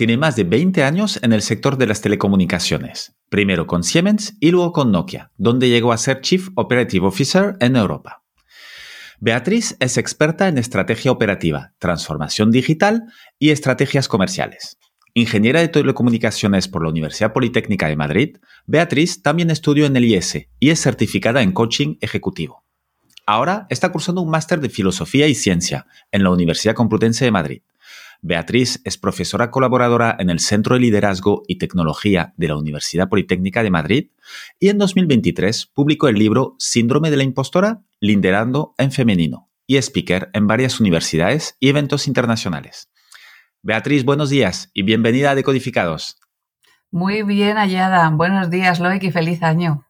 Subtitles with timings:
[0.00, 4.50] Tiene más de 20 años en el sector de las telecomunicaciones, primero con Siemens y
[4.50, 8.22] luego con Nokia, donde llegó a ser Chief Operative Officer en Europa.
[9.18, 14.78] Beatriz es experta en estrategia operativa, transformación digital y estrategias comerciales.
[15.12, 20.46] Ingeniera de telecomunicaciones por la Universidad Politécnica de Madrid, Beatriz también estudió en el IES
[20.58, 22.64] y es certificada en coaching ejecutivo.
[23.26, 27.62] Ahora está cursando un máster de Filosofía y Ciencia en la Universidad Complutense de Madrid
[28.22, 33.62] Beatriz es profesora colaboradora en el Centro de Liderazgo y Tecnología de la Universidad Politécnica
[33.62, 34.10] de Madrid
[34.58, 40.28] y en 2023 publicó el libro Síndrome de la Impostora, Liderando en Femenino y speaker
[40.34, 42.90] en varias universidades y eventos internacionales.
[43.62, 46.18] Beatriz, buenos días y bienvenida a Decodificados.
[46.90, 48.10] Muy bien hallada.
[48.10, 49.86] Buenos días, Loic, y feliz año.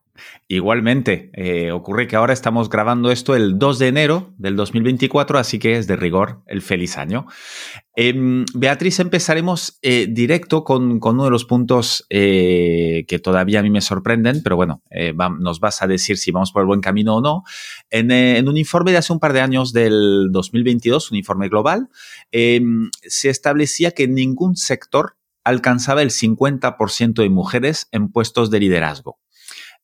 [0.48, 5.58] Igualmente, eh, ocurre que ahora estamos grabando esto el 2 de enero del 2024, así
[5.58, 7.26] que es de rigor el feliz año.
[7.94, 13.70] Em, Beatriz, empezaremos eh, directo con, uno de los puntos eh, que todavía a mí
[13.70, 14.82] me sorprenden, pero bueno,
[15.38, 17.42] nos vas a decir si vamos por el buen camino o no.
[17.90, 21.90] En, en, un informe de hace un par de años del 2022, un informe global,
[22.32, 29.18] em, se establecía que ningún sector alcanzaba el 50% de mujeres en puestos de liderazgo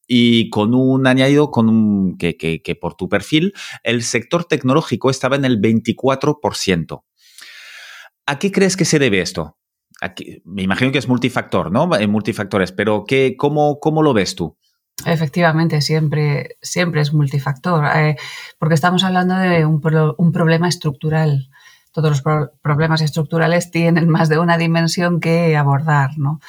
[0.07, 5.45] y con un añadido con un, que, por tu perfil el sector tecnológico estaba en
[5.45, 7.03] el 24%.
[8.27, 9.57] ¿A qué crees que se debe esto?
[10.45, 11.95] Me imagino que es multifactor, ¿no?
[11.97, 14.57] En multifactores, pero ¿qué, cómo, ¿cómo lo ves tú?
[15.05, 18.17] Efectivamente, siempre, siempre es multifactor, eh,
[18.59, 19.80] porque estamos hablando de un,
[20.17, 21.51] un problema estructural.
[21.92, 26.41] Todos los problemas estructurales tienen más de una dimensión que abordar, ¿no?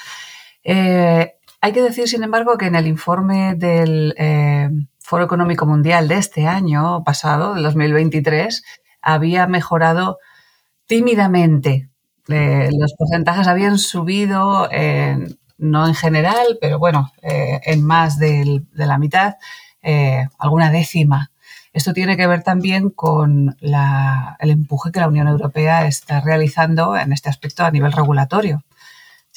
[0.64, 4.70] Eh, hay que decir, sin embargo, que en el informe del eh,
[5.00, 8.64] Foro Económico Mundial de este año pasado, del 2023,
[9.02, 10.20] había mejorado
[10.86, 11.90] tímidamente.
[12.28, 14.70] Eh, los porcentajes habían subido,
[15.58, 19.36] no en general, pero bueno, eh, en más de la mitad,
[20.38, 21.32] alguna décima.
[21.74, 27.14] Esto tiene que ver también con el empuje que la Unión Europea está realizando en
[27.14, 28.64] este aspecto a nivel regulatorio.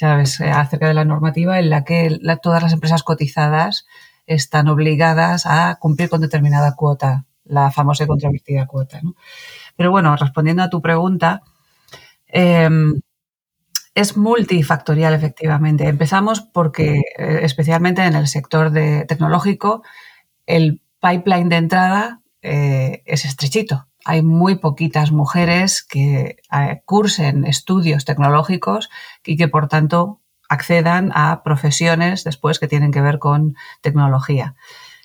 [0.01, 0.41] ¿Sabes?
[0.41, 3.87] Eh, acerca de la normativa en la que todas las empresas cotizadas
[4.27, 9.03] están obligadas a cumplir con determinada cuota, la famosa y controvertida cuota.
[9.77, 11.43] Pero bueno, respondiendo a tu pregunta,
[12.29, 13.03] em,
[13.95, 15.87] es multifactorial efectivamente.
[15.87, 19.83] Empezamos porque, eh, especialmente en el sector de tecnológico,
[20.47, 28.05] el pipeline de entrada eh, es estrechito hay muy poquitas mujeres que eh, cursen estudios
[28.05, 28.91] tecnológicos
[29.25, 34.55] y que por tanto accedan a profesiones después que tienen que ver con tecnología.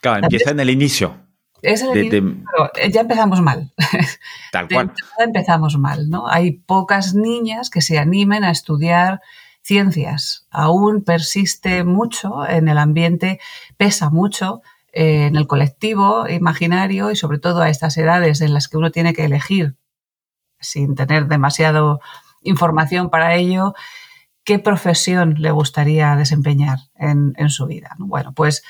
[0.01, 1.17] Claro, empieza en el inicio.
[1.61, 3.73] Es el inicio, pero ya empezamos mal.
[4.51, 4.93] Tal cual.
[5.17, 6.27] empezamos mal, ¿no?
[6.27, 9.21] Hay pocas niñas que se animen a estudiar
[9.61, 10.47] ciencias.
[10.51, 13.39] Aún persiste mucho en el ambiente,
[13.77, 14.61] pesa mucho
[14.95, 19.13] en el colectivo imaginario y sobre todo a estas edades en las que uno tiene
[19.13, 19.75] que elegir
[20.59, 21.99] sin tener demasiado
[22.41, 23.73] información para ello,
[24.45, 27.95] qué profesión le gustaría desempeñar en, su vida.
[27.99, 28.63] Bueno, pues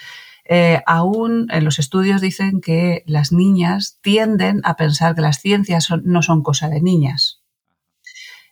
[0.45, 5.89] eh, aún en los estudios dicen que las niñas tienden a pensar que las ciencias
[6.03, 7.43] no son cosa de niñas.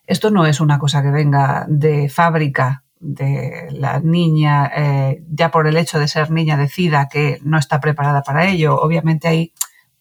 [0.05, 5.67] Esto no es una cosa que venga de fábrica de la niña, eh, ya por
[5.67, 8.79] el hecho de ser niña, decida que no está preparada para ello.
[8.79, 9.53] Obviamente hay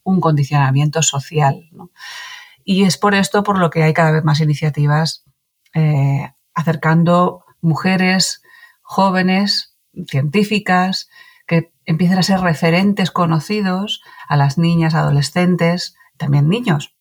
[0.04, 1.68] un condicionamiento social.
[2.64, 5.24] Y es por esto por lo que hay cada vez más iniciativas
[5.74, 8.42] eh, acercando mujeres
[8.82, 9.76] jóvenes,
[10.06, 11.08] científicas,
[11.46, 16.94] que empiecen a ser referentes conocidos a las niñas, adolescentes, también niños,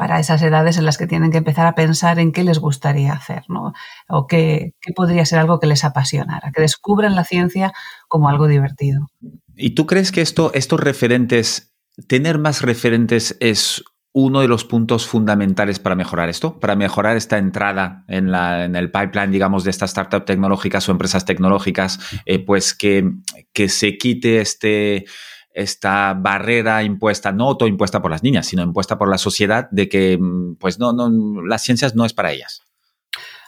[0.00, 3.12] para esas edades en las que tienen que empezar a pensar en qué les gustaría
[3.12, 3.74] hacer, ¿no?
[4.08, 7.74] O qué, podría ser algo que les apasionara, que descubran la ciencia
[8.08, 9.10] como algo divertido.
[9.54, 11.74] ¿Y tú crees que esto, estos referentes,
[12.06, 17.36] tener más referentes es uno de los puntos fundamentales para mejorar esto, para mejorar esta
[17.36, 22.38] entrada en, la, en el pipeline, digamos, de estas startups tecnológicas o empresas tecnológicas, eh,
[22.38, 23.04] pues que,
[23.52, 25.04] que se quite este
[25.52, 30.18] esta barrera impuesta, no autoimpuesta por las niñas, sino impuesta por la sociedad de que,
[30.18, 32.62] mm, pues no, no, las ciencias no es para ellas.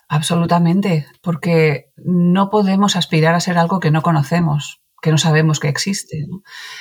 [0.09, 5.69] Absolutamente, porque no podemos aspirar a ser algo que no conocemos, que no sabemos que
[5.69, 6.27] existe.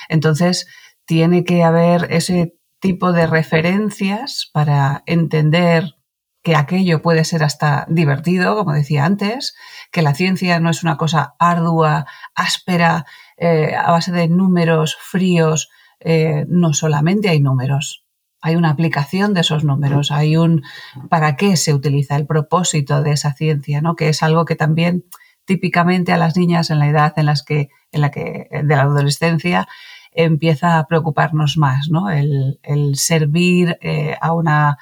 [0.08, 0.66] Entonces,
[1.06, 5.94] tiene que haber ese tipo de referencias para entender
[6.42, 9.54] que aquello puede ser hasta divertido, como decía antes,
[9.92, 13.06] que la ciencia no es una cosa ardua, áspera,
[13.44, 15.68] eh, a base de números fríos.
[15.98, 18.04] Eh, no solamente hay números,
[18.40, 20.62] hay una aplicación de esos números, hay un
[21.10, 23.96] para qué se utiliza el propósito de esa ciencia, ¿no?
[23.96, 25.04] Que es algo que también
[25.44, 28.82] típicamente a las niñas en la edad en las que en la que de la
[28.82, 29.66] adolescencia
[30.12, 32.10] empieza a preocuparnos más, ¿no?
[32.10, 32.58] El,
[32.94, 34.78] servir eh, a una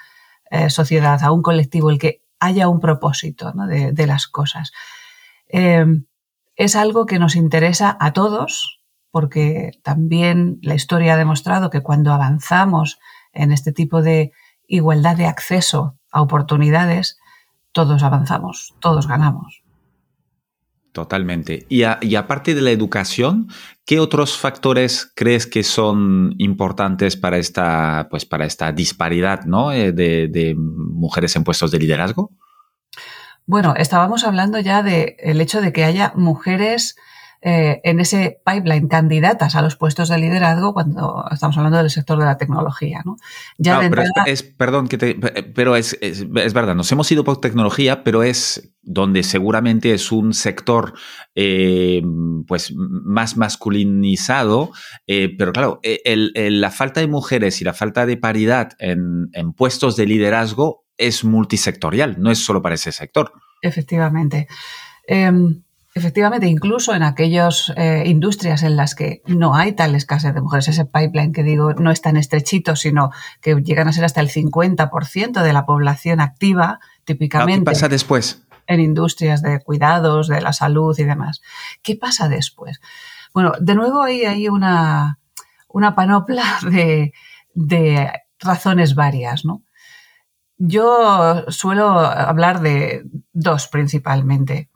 [0.68, 4.72] sociedad, a un colectivo, el que haya un propósito de, las cosas.
[5.48, 5.86] Eh,
[6.60, 12.12] es algo que nos interesa a todos, porque también la historia ha demostrado que cuando
[12.12, 12.98] avanzamos
[13.32, 14.32] en este tipo de
[14.66, 17.18] igualdad de acceso a oportunidades,
[17.72, 19.62] todos avanzamos, todos ganamos.
[20.92, 21.64] Totalmente.
[21.70, 23.48] Y, aparte de la educación,
[23.86, 29.72] ¿qué otros factores crees que son importantes para esta, pues para esta disparidad ¿no?
[29.72, 32.32] Eh, de, mujeres en puestos de liderazgo?
[33.46, 36.96] Bueno, estábamos hablando ya del hecho de que haya mujeres
[37.42, 42.18] eh, en ese pipeline candidatas a los puestos de liderazgo cuando estamos hablando del sector
[42.18, 43.00] de la tecnología.
[43.06, 43.16] ¿no?
[43.56, 44.98] Ya pero es, perdón, que
[45.54, 50.34] pero es, es, verdad, nos hemos ido por tecnología, pero es donde seguramente es un
[50.34, 50.92] sector
[51.34, 52.02] eh,
[52.46, 54.72] pues más masculinizado,
[55.06, 59.96] eh, pero claro, la falta de mujeres y la falta de paridad en, en puestos
[59.96, 63.32] de liderazgo es multisectorial, no es solo para ese sector.
[63.62, 64.46] Efectivamente.
[65.06, 65.62] Em,
[65.92, 70.68] Efectivamente, incluso en aquellas eh, industrias en las que no hay tal escasez de mujeres,
[70.68, 73.10] ese pipeline que digo no es tan estrechito, sino
[73.40, 77.62] que llegan a ser hasta el 50% de la población activa, típicamente.
[77.62, 78.44] ¿Qué pasa después?
[78.68, 81.42] En industrias de cuidados, de la salud y demás.
[81.82, 82.80] ¿Qué pasa después?
[83.34, 85.18] Bueno, de nuevo ahí hay una,
[85.66, 87.12] una panopla de,
[87.52, 89.64] de razones varias, ¿no?
[90.62, 94.68] Yo suelo hablar de dos principalmente.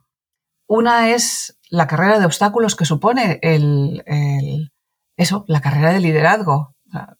[0.67, 4.03] Una es la carrera de obstáculos que supone el,
[5.15, 6.73] eso, la carrera de liderazgo.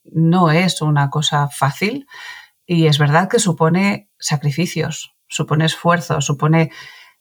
[0.04, 2.08] no es una cosa fácil
[2.66, 6.72] y es verdad que supone sacrificios, supone esfuerzo, supone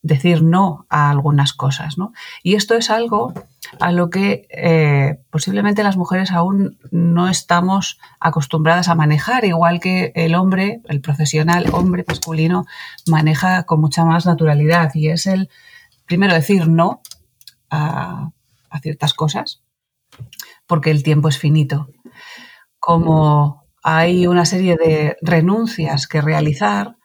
[0.04, 1.98] decir no a algunas cosas.
[1.98, 2.12] ¿no?
[2.42, 3.32] Y esto es algo
[3.80, 10.12] a lo que eh, posiblemente las mujeres aún no estamos acostumbradas a manejar, igual que
[10.14, 12.66] el hombre, el profesional hombre masculino,
[13.06, 15.48] maneja con mucha más naturalidad y es el
[16.06, 17.00] primero decir no
[17.70, 18.30] a,
[18.82, 19.62] ciertas cosas,
[20.66, 21.88] porque el tiempo es finito.
[22.78, 26.96] Como hay una serie de renuncias que realizar,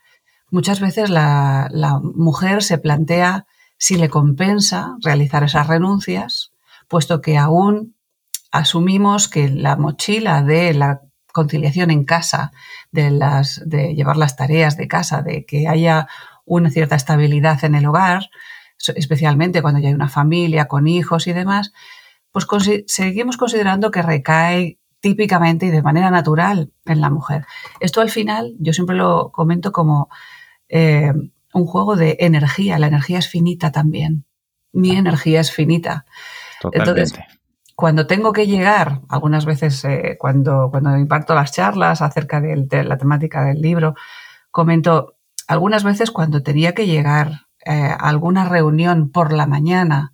[0.52, 1.70] muchas veces la,
[2.02, 3.46] mujer se plantea
[3.78, 6.52] si le compensa realizar esas renuncias,
[6.88, 7.96] puesto que aún
[8.52, 11.02] asumimos que la mochila de la
[11.32, 12.52] conciliación en casa,
[12.92, 16.08] de, las, de llevar las tareas de casa, de que haya
[16.46, 18.30] una cierta estabilidad en el hogar,
[18.96, 21.74] especialmente cuando ya hay una familia con hijos y demás,
[22.32, 22.48] pues
[22.88, 27.46] seguimos considerando que recae típicamente y de manera natural en la mujer.
[27.80, 30.10] Esto al final yo siempre lo comento como
[30.70, 31.12] eh,
[31.54, 32.80] un juego de energía.
[32.80, 34.26] La energía es finita también.
[34.72, 36.06] Mi energía es finita.
[36.72, 37.14] Entonces,
[37.76, 42.98] cuando tengo que llegar, algunas veces eh, cuando, cuando imparto las charlas acerca de la
[42.98, 43.96] temática del libro,
[44.52, 45.16] comento,
[45.48, 50.14] algunas veces cuando tenía que llegar eh, alguna reunión por la mañana,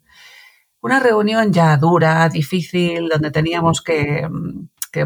[0.79, 4.27] una reunión ya dura, difícil, donde teníamos que,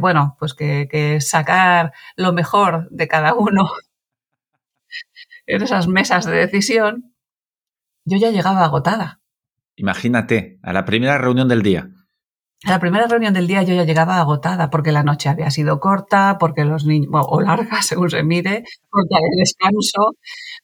[0.02, 3.70] bueno, pues que, sacar lo mejor de cada uno
[5.50, 7.12] en esas mesas de decisión,
[8.06, 9.20] yo ya llegaba agotada.
[9.76, 11.90] Imagínate, a la primera reunión del día.
[12.66, 15.80] A la primera reunión del día yo ya llegaba agotada porque la noche había sido
[15.80, 20.18] corta, porque los niños, o larga según se mide, porque el descanso,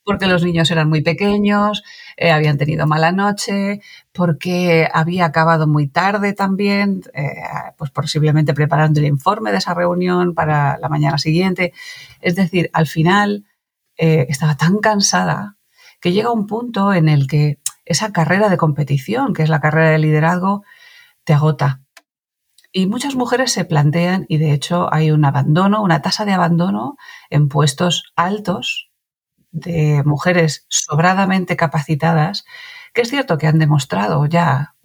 [0.03, 1.83] porque los niños eran muy pequeños,
[2.15, 7.31] eh, habían tenido mala noche, porque había acabado muy tarde también, eh,
[7.77, 11.73] pues posiblemente preparando el informe de esa reunión para la mañana siguiente.
[12.21, 13.45] Es decir, al final
[13.97, 15.57] eh, estaba tan cansada
[16.01, 19.91] que llega un punto en el que esa carrera de competición, que es la carrera
[19.91, 20.63] de liderazgo,
[21.23, 21.81] te agota.
[22.71, 26.97] Y muchas mujeres se plantean, y de hecho hay un abandono, una tasa de abandono
[27.29, 28.89] en puestos altos
[29.51, 32.43] de mujeres sobradamente capacitadas,
[32.93, 34.75] que es cierto que han demostrado ya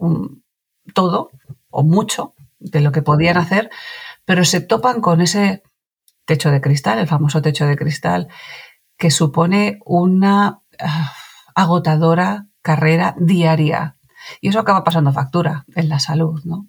[0.95, 1.31] todo
[1.71, 3.71] o mucho de lo que podían hacer,
[4.25, 5.63] pero se topan con ese
[6.25, 8.29] techo de cristal, el famoso techo de cristal,
[9.01, 11.13] que supone una, ah,
[11.55, 13.97] agotadora carrera diaria.
[14.43, 16.69] Y eso acaba pasando factura en la salud, ¿no?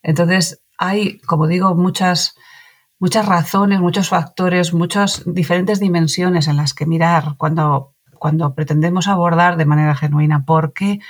[0.00, 2.36] Entonces, hay, como digo, muchas,
[3.00, 9.56] muchas razones, muchos factores, muchas diferentes dimensiones en las que mirar cuando, cuando pretendemos abordar
[9.56, 11.00] de manera genuina por qué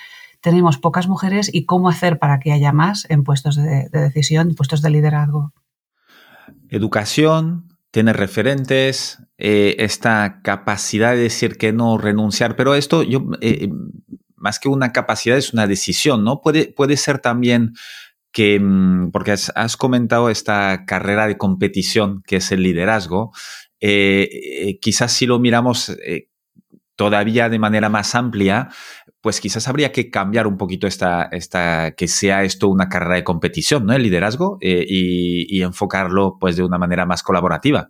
[0.41, 4.81] tenemos pocas mujeres y cómo hacer para que haya más en puestos de, decisión, puestos
[4.81, 5.53] de liderazgo.
[6.71, 13.69] Educación, tener referentes, eh, esta capacidad de decir que no, renunciar, pero esto yo, eh,
[14.37, 16.41] más que una capacidad es una decisión, ¿no?
[16.41, 17.75] Puede, puede ser también
[18.33, 23.33] que, mm, porque has, comentado esta carrera de competición que es el liderazgo,
[23.81, 25.93] eh, quizás si lo miramos
[26.95, 28.69] todavía de manera más amplia,
[29.21, 33.25] pues quizás habría que cambiar un poquito esta, esta que sea esto una carrera de
[33.25, 33.93] competición, ¿no?
[33.93, 37.89] El liderazgo eh, y, enfocarlo pues de una manera más colaborativa.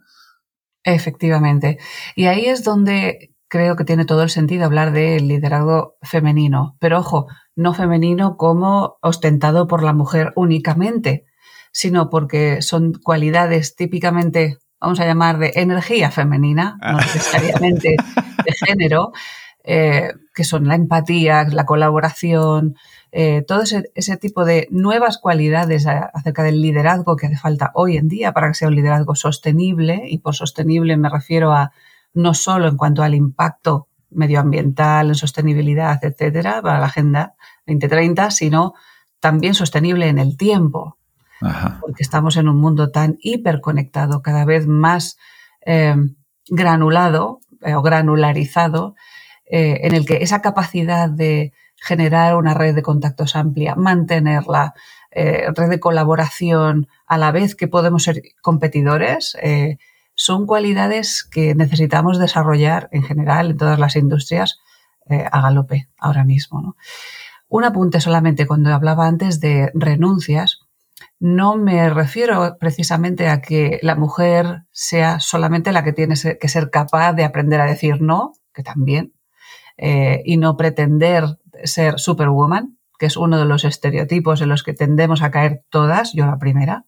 [0.83, 1.79] Efectivamente.
[2.17, 6.77] Y ahí es donde creo que tiene todo el sentido hablar del liderazgo femenino.
[6.81, 11.27] Pero ojo, no femenino como ostentado por la mujer únicamente,
[11.73, 17.01] sino porque son cualidades típicamente, vamos a llamar, de energía femenina, no ah.
[17.01, 17.97] necesariamente
[18.45, 19.13] de género,
[19.65, 22.77] eh, que son la empatía, la colaboración,
[23.13, 28.09] eh, todo ese, tipo de nuevas cualidades acerca del liderazgo que hace falta hoy en
[28.09, 31.73] día para que sea un liderazgo sostenible, y por sostenible me refiero a
[32.15, 37.35] no solo en cuanto al impacto medioambiental, en sostenibilidad, etcétera, para la Agenda
[37.67, 38.75] 2030, sino
[39.21, 40.97] también sostenible en el tiempo.
[41.81, 45.17] Porque estamos en un mundo tan hiperconectado, cada vez más
[45.65, 45.97] eh,
[46.49, 48.95] granulado o granularizado,
[49.51, 54.75] eh, en el que esa capacidad de generar una red de contactos amplia, mantenerla,
[55.11, 59.79] eh, red de colaboración, a la vez que podemos ser competidores, eh,
[60.15, 64.61] son cualidades que necesitamos desarrollar en general en todas las industrias
[65.33, 66.77] a galope ahora mismo.
[67.49, 70.61] Un apunte solamente cuando hablaba antes de renuncias,
[71.19, 76.71] no me refiero precisamente a que la mujer sea solamente la que tiene que ser
[76.71, 79.15] capaz de aprender a decir no, que también,
[79.83, 81.25] eh, y no pretender
[81.65, 86.13] ser superwoman, que es uno de los estereotipos en los que tendemos a caer todas,
[86.13, 86.85] yo la primera,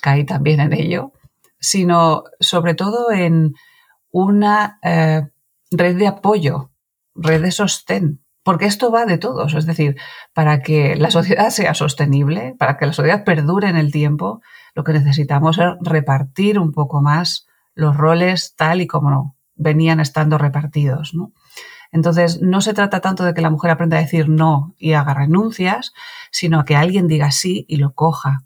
[0.00, 1.12] caí también en ello,
[1.60, 3.54] sino sobre todo en
[4.10, 5.22] una eh,
[5.70, 6.72] red de apoyo,
[7.14, 9.96] red de sostén, porque esto va de todos, es decir,
[10.34, 14.42] para que la sociedad sea sostenible, para que la sociedad perdure en el tiempo,
[14.74, 20.36] lo que necesitamos es repartir un poco más los roles tal y como venían estando
[20.36, 21.14] repartidos.
[21.14, 21.32] ¿no?
[21.92, 25.12] Entonces, no se trata tanto de que la mujer aprenda a decir no y haga
[25.12, 25.92] renuncias,
[26.30, 28.44] sino a que alguien diga sí y lo coja.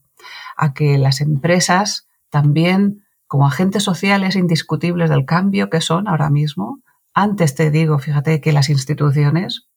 [0.56, 6.80] A que las empresas también, como agentes sociales indiscutibles del cambio que son ahora mismo,
[7.14, 9.68] antes te digo, fíjate que las instituciones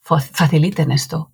[0.00, 1.30] faciliten esto.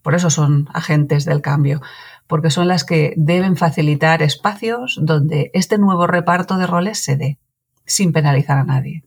[0.00, 1.82] Por eso son agentes del cambio,
[2.26, 7.38] porque son las que deben facilitar espacios donde este nuevo reparto de roles se dé,
[7.84, 9.04] sin penalizar a nadie.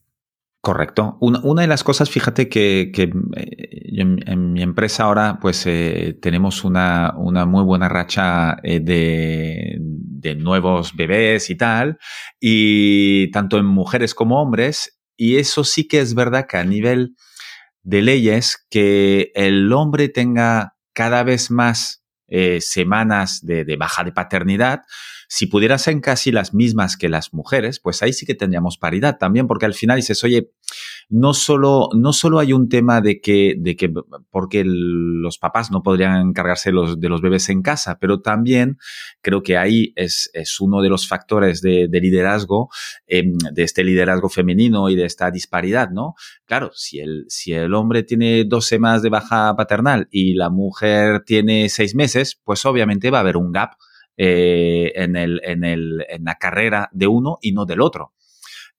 [0.62, 1.18] Correcto.
[1.22, 3.66] Una, de las cosas, fíjate que, eh,
[3.98, 11.50] en, mi empresa ahora pues eh, tenemos una, muy buena racha eh, de, nuevos bebés
[11.50, 11.98] y tal,
[12.40, 17.16] y tanto en mujeres como hombres, y eso sí que es verdad que a nivel
[17.82, 22.04] de leyes, que el hombre tenga cada vez más
[22.60, 24.84] semanas de, de baja de paternidad,
[25.34, 29.18] si pudieran ser casi las mismas que las mujeres, pues ahí sí que tendríamos paridad
[29.18, 30.52] también, porque al final dices, oye,
[31.08, 33.90] no solo, no solo hay un tema de que, de que
[34.30, 38.78] porque los papás no podrían encargarse los, de los bebés en casa, pero también
[39.22, 42.68] creo que ahí es, es uno de los factores de, liderazgo,
[43.08, 46.16] em, de este liderazgo femenino y de esta disparidad, ¿no?
[46.46, 51.24] Claro, si el, si el hombre tiene dos semanas de baja paternal y la mujer
[51.26, 53.76] tiene seis meses, pues obviamente va a haber un gap
[54.18, 58.14] eh, en, el, en, el, en la carrera de uno y no del otro.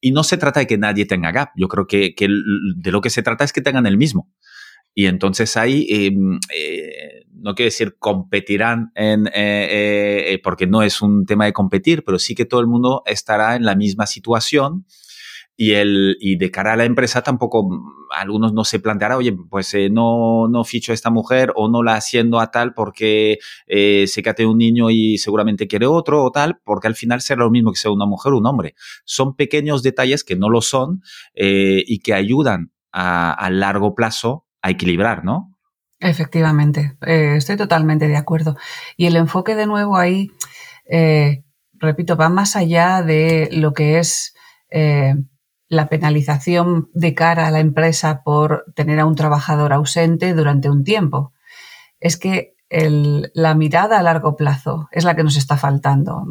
[0.01, 1.51] Y no se trata de que nadie tenga gap.
[1.57, 4.29] Yo creo que, que de lo que se trata es que tengan el mismo.
[4.95, 11.47] Y entonces ahí, em, eh, no quiero decir competirán eh, porque no es un tema
[11.47, 14.85] de competir, pero sí que todo el mundo estará en la misma situación
[15.57, 17.83] y, el, y de cara a la empresa tampoco, mm,
[18.17, 21.83] algunos no se planteará, oye, pues eh, no, no ficho a esta mujer o no
[21.83, 26.25] la haciendo a tal porque eh, sé que tiene un niño y seguramente quiere otro
[26.25, 28.75] o tal, porque al final será lo mismo que sea una mujer o un hombre.
[29.05, 31.03] Son pequeños detalles que no lo son
[31.35, 35.57] eh, y que ayudan a, a, largo plazo a equilibrar, ¿no?
[35.99, 38.57] Efectivamente, estoy totalmente de acuerdo.
[38.97, 40.33] Y el enfoque de nuevo ahí,
[41.75, 44.35] repito, va más allá de lo que es
[45.73, 50.85] la penalización de cara a la empresa por tener a un trabajador ausente durante un
[50.85, 51.33] tiempo.
[51.99, 56.26] Es que la mirada a largo plazo es la que nos está faltando.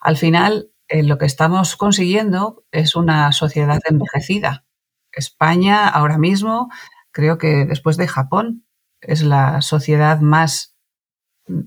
[0.00, 4.64] Al final, eh, lo que estamos consiguiendo es una sociedad envejecida.
[5.12, 6.70] España ahora mismo,
[7.12, 8.64] creo que después de Japón,
[9.02, 10.74] es la sociedad más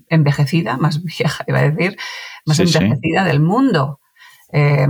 [0.08, 1.96] envejecida, más vieja, iba a decir,
[2.44, 4.00] más envejecida del mundo.
[4.52, 4.88] Eh,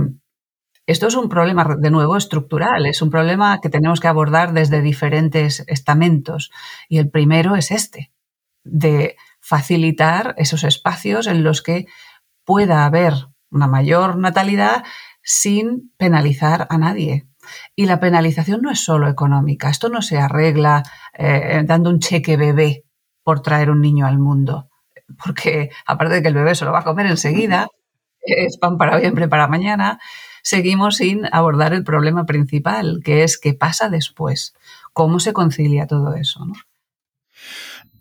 [0.87, 4.81] esto es un problema, de nuevo, estructural, es un problema que tenemos que abordar desde
[4.81, 6.51] diferentes estamentos.
[6.89, 8.11] Y el primero es este,
[8.63, 11.87] de facilitar esos espacios en los que
[12.43, 13.13] pueda haber
[13.49, 14.83] una mayor natalidad
[15.23, 17.27] sin penalizar a nadie.
[17.75, 22.37] Y la penalización no es solo económica, esto no se arregla eh, dando un cheque
[22.37, 22.85] bebé
[23.23, 24.69] por traer un niño al mundo,
[25.23, 27.67] porque aparte de que el bebé se lo va a comer enseguida,
[28.21, 29.99] es pan para hoy, para mañana,
[30.45, 34.53] seguimos sin abordar el problema principal, que es qué pasa después,
[34.93, 36.45] cómo se concilia todo eso.
[36.45, 36.53] ¿no?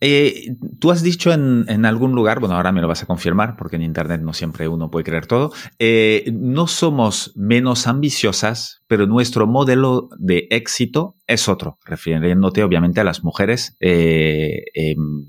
[0.02, 3.76] Eh, tú has dicho en, algún lugar, bueno, ahora me lo vas a confirmar porque
[3.76, 9.46] en Internet no siempre uno puede creer todo, eh, no somos menos ambiciosas, pero nuestro
[9.46, 15.24] modelo de éxito es otro, refiriéndote obviamente a las mujeres eh, em,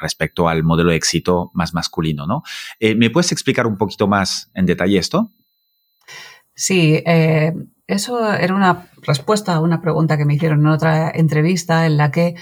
[0.00, 2.44] respecto al modelo de éxito más masculino, ¿no?
[2.78, 5.32] ¿Me puedes explicar un poquito más en detalle esto?
[6.54, 7.02] Sí,
[7.86, 12.10] eso era una respuesta a una pregunta que me hicieron en otra entrevista en la
[12.10, 12.34] que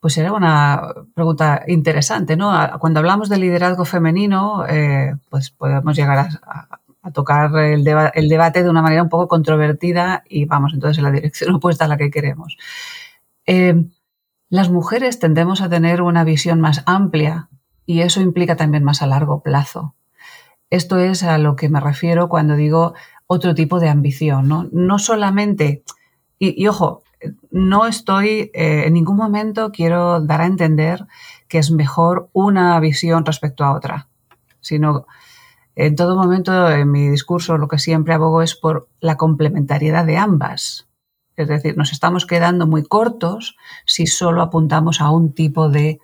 [0.00, 0.82] pues era una
[1.14, 2.52] pregunta interesante, ¿no?
[2.78, 8.82] Cuando hablamos de liderazgo femenino, eh, pues podemos llegar a, tocar el, debate de una
[8.82, 12.56] manera un poco controvertida y vamos entonces en la dirección opuesta a la que queremos.
[13.46, 13.86] Eh,
[14.48, 17.48] las mujeres tendemos a tener una visión más amplia
[17.84, 19.94] y eso implica también más a largo plazo.
[20.68, 22.94] Esto es a lo que me refiero cuando digo
[23.26, 24.68] otro tipo de ambición, ¿no?
[24.72, 25.82] No solamente,
[26.38, 27.02] y ojo,
[27.50, 31.06] no estoy, eh, en ningún momento quiero dar a entender
[31.48, 34.08] que es mejor una visión respecto a otra,
[34.60, 35.06] sino
[35.74, 40.16] en todo momento en mi discurso lo que siempre abogo es por la complementariedad de
[40.16, 40.88] ambas.
[41.36, 46.00] Es decir, nos estamos quedando muy cortos si solo apuntamos a un tipo de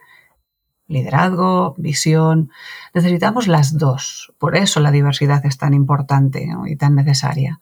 [0.89, 2.51] liderazgo, visión.
[2.95, 4.33] Necesitamos las dos.
[4.39, 7.61] Por eso la diversidad es tan importante y tan necesaria.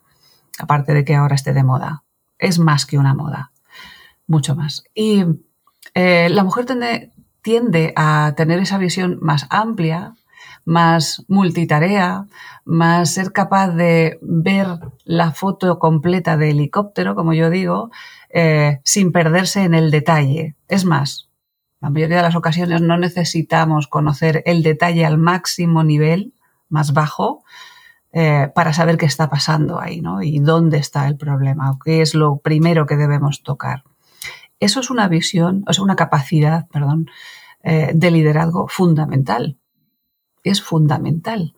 [0.59, 2.03] Aparte de que ahora esté de moda.
[2.39, 3.53] Es más que una moda
[4.31, 4.85] mucho más.
[4.95, 5.25] Y
[5.95, 6.67] eh, la mujer
[7.43, 10.15] tiende, a tener esa visión más amplia,
[10.65, 12.27] más multitarea,
[12.65, 14.67] más ser capaz de ver
[15.05, 17.91] la foto completa de helicóptero, como yo digo,
[18.29, 20.55] eh, sin perderse en el detalle.
[20.69, 21.30] Es más,
[21.81, 26.35] la mayoría de las ocasiones no necesitamos conocer el detalle al máximo nivel,
[26.69, 27.43] más bajo,
[28.13, 30.23] eh, para saber qué está pasando ahí, ¿no?
[30.23, 33.85] Y dónde está el problema, o qué es lo primero que debemos tocar.
[34.59, 37.09] Eso es una visión, o sea, una capacidad, perdón,
[37.63, 39.59] eh, de liderazgo fundamental.
[40.43, 41.55] Es fundamental.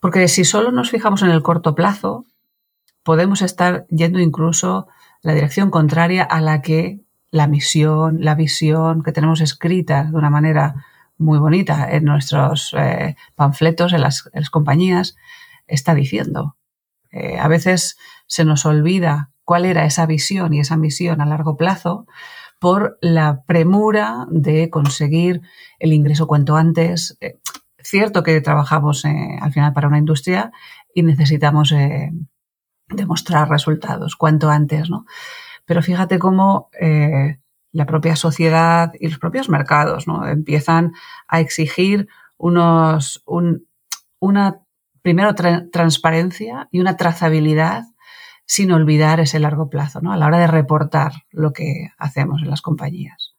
[0.00, 2.24] Porque si solo nos fijamos en el corto plazo,
[3.02, 4.88] podemos estar yendo incluso
[5.22, 10.30] la dirección contraria a la que la misión, la visión que tenemos escrita de una
[10.30, 15.16] manera muy bonita en nuestros eh, panfletos, en las, compañías,
[15.66, 16.56] está diciendo.
[17.12, 21.56] Eh, a veces se nos olvida cuál era esa visión y esa misión a largo
[21.56, 22.06] plazo
[22.58, 25.42] por la premura de conseguir
[25.78, 27.16] el ingreso cuanto antes.
[27.20, 27.38] Eh,
[27.78, 30.52] cierto que trabajamos al final para una industria
[30.94, 31.74] y necesitamos
[32.88, 35.06] demostrar resultados cuanto antes, ¿no?
[35.64, 36.70] Pero fíjate cómo
[37.72, 40.26] la propia sociedad y los propios mercados ¿no?
[40.26, 40.92] empiezan
[41.28, 43.22] a exigir unos,
[44.18, 44.60] una,
[45.02, 47.84] primero, transparencia y una trazabilidad
[48.46, 50.12] sin olvidar ese largo plazo, ¿no?
[50.12, 53.36] A la hora de reportar lo que hacemos en las compañías.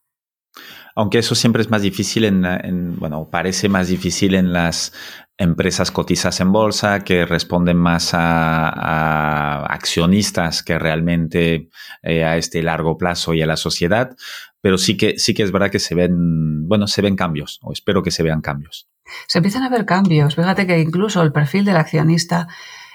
[0.95, 4.93] Aunque eso siempre es más difícil en, bueno, parece más difícil en las
[5.41, 11.69] empresas cotizas en bolsa que responden más a, accionistas que realmente
[12.04, 14.15] eh, a este largo plazo y a la sociedad,
[14.62, 17.73] pero sí que sí que es verdad que se ven, bueno, se ven cambios o
[17.73, 18.88] espero que se vean cambios.
[19.27, 20.36] Se empiezan a ver cambios.
[20.36, 22.47] Fíjate que incluso el perfil del accionista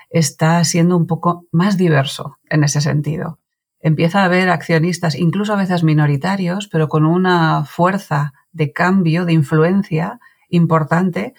[0.08, 3.40] está siendo un poco más diverso en ese sentido.
[3.80, 9.32] Empieza a haber accionistas, incluso a veces minoritarios, pero con una fuerza de cambio, de
[9.32, 11.34] influencia importante,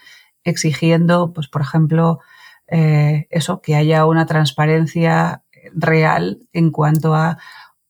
[0.49, 2.19] exigiendo, pues, por ejemplo,
[2.67, 7.37] eh, eso, que haya una transparencia real en cuanto a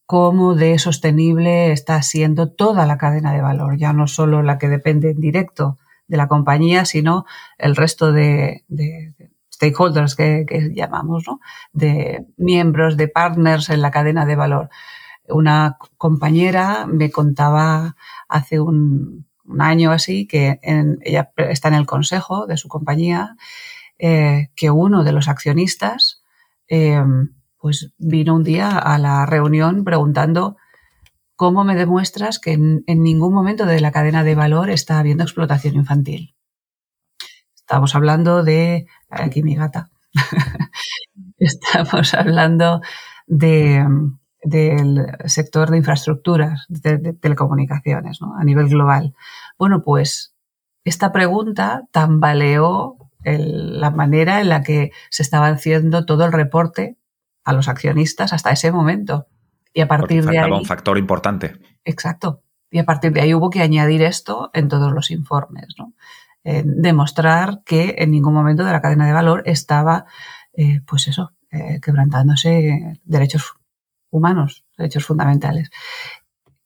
[0.06, 4.70] cómo de sostenible está siendo toda la cadena de valor, ya no solo la que
[4.70, 7.26] depende en directo de la compañía, sino
[7.58, 8.63] el resto de
[9.58, 11.39] stakeholders que, llamamos, ¿no?
[11.74, 14.70] de miembros, de partners en la cadena de valor.
[15.30, 17.96] Una compañera me contaba
[18.30, 19.26] hace un,
[19.60, 23.36] año así que ella está en el consejo de su compañía,
[23.97, 26.21] eh, que uno de los accionistas
[26.67, 27.03] eh,
[27.57, 30.57] pues vino un día a la reunión preguntando
[31.36, 35.75] cómo me demuestras que en, ningún momento de la cadena de valor está habiendo explotación
[35.75, 36.36] infantil.
[37.55, 39.89] Estamos hablando de, aquí mi gata,
[41.38, 42.81] estamos hablando
[43.27, 43.86] de,
[44.49, 48.36] del sector de infraestructuras, de, telecomunicaciones, ¿no?
[48.38, 49.13] a nivel global.
[49.57, 50.36] Bueno, pues
[50.83, 56.97] esta pregunta tambaleó la manera en la que se estaba haciendo todo el reporte
[57.43, 59.27] a los accionistas hasta ese momento.
[59.73, 60.49] Y a partir de ahí.
[60.49, 61.53] un factor importante.
[61.83, 62.41] Exacto.
[62.71, 65.93] Y a partir de ahí hubo que añadir esto en todos los informes, ¿no?
[66.43, 70.05] demostrar que en ningún momento de la cadena de valor estaba,
[70.53, 73.57] eh, pues eso, eh, quebrantándose derechos
[74.10, 75.70] humanos, derechos fundamentales.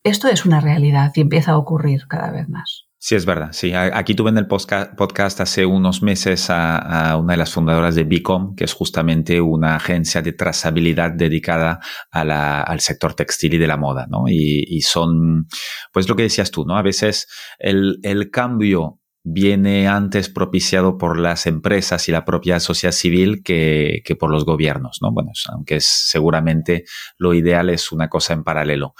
[0.03, 2.87] Esto es una realidad y empieza a ocurrir cada vez más.
[3.03, 3.49] Sí, es verdad.
[3.51, 8.03] Sí, aquí tuve en el podcast hace unos meses a, una de las fundadoras de
[8.03, 11.79] Bicom, que es justamente una agencia de trazabilidad dedicada
[12.11, 14.25] al sector textil y de la moda, ¿no?
[14.27, 15.47] Y, son,
[15.91, 16.77] pues lo que decías tú, ¿no?
[16.77, 17.27] A veces
[17.57, 24.31] el, cambio viene antes propiciado por las empresas y la propia sociedad civil que, por
[24.31, 25.11] los gobiernos, ¿no?
[25.11, 26.85] Bueno, aunque es, seguramente
[27.17, 28.93] lo ideal es una cosa en paralelo.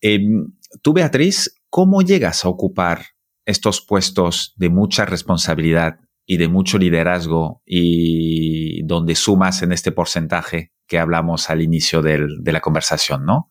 [0.00, 0.52] Em,
[0.82, 3.06] tú, Beatriz, ¿cómo llegas a ocupar
[3.44, 10.72] estos puestos de mucha responsabilidad y de mucho liderazgo y donde sumas en este porcentaje
[10.88, 13.50] que hablamos al inicio de la conversación, ¿no?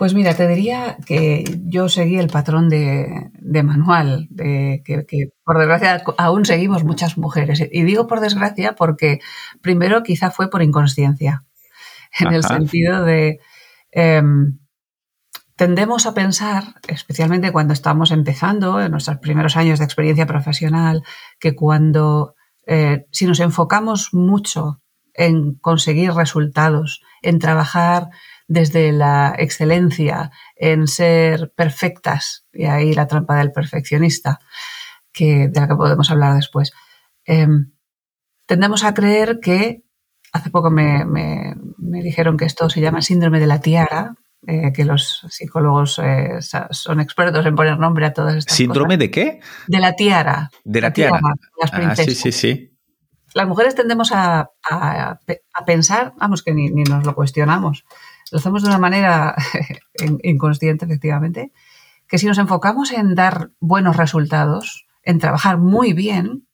[0.00, 3.30] Pues mira, te diría que yo seguí el patrón de,
[3.62, 7.62] Manual, de, que, por desgracia aún seguimos muchas mujeres.
[7.70, 9.18] Y digo por desgracia porque
[9.60, 11.44] primero quizá fue por inconsciencia,
[12.18, 13.40] en el sentido de...
[13.90, 14.60] Em,
[15.54, 21.02] tendemos a pensar, especialmente cuando estamos empezando, en nuestros primeros años de experiencia profesional,
[21.38, 22.36] que cuando,
[22.66, 24.80] eh, si nos enfocamos mucho
[25.12, 28.08] en conseguir resultados, en trabajar
[28.50, 34.40] desde la excelencia, en ser perfectas, y ahí la trampa del perfeccionista,
[35.12, 36.72] que, de la que podemos hablar después,
[37.24, 37.70] em,
[38.46, 39.84] tendemos a creer que,
[40.32, 44.14] hace poco me, me dijeron que esto se llama síndrome de la tiara,
[44.46, 46.38] eh, que los psicólogos eh,
[46.70, 49.40] son expertos en poner nombre a todas estas ¿Síndrome de qué?
[49.66, 50.50] De la tiara.
[50.64, 51.20] De la, tiara.
[51.60, 52.00] Las princesas.
[52.00, 52.78] Ah, sí, sí, sí.
[53.34, 54.50] Las mujeres tendemos a,
[55.66, 57.84] pensar, vamos, que ni, nos lo cuestionamos,
[58.30, 59.34] lo hacemos de una manera
[60.22, 61.52] inconsciente, efectivamente,
[62.06, 66.46] que si nos enfocamos en dar buenos resultados, en trabajar muy bien,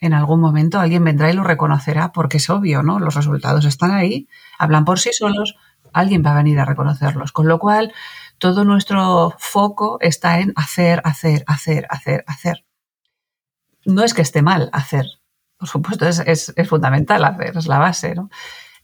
[0.00, 2.98] en algún momento alguien vendrá y lo reconocerá porque es obvio, ¿no?
[2.98, 5.56] Los resultados están ahí, hablan por sí solos,
[5.92, 7.32] alguien va a venir a reconocerlos.
[7.32, 7.92] Con lo cual,
[8.38, 12.64] todo nuestro foco está en hacer, hacer, hacer, hacer, hacer.
[13.84, 15.06] No es que esté mal hacer,
[15.58, 18.30] por supuesto, es, fundamental hacer, es la base, ¿no?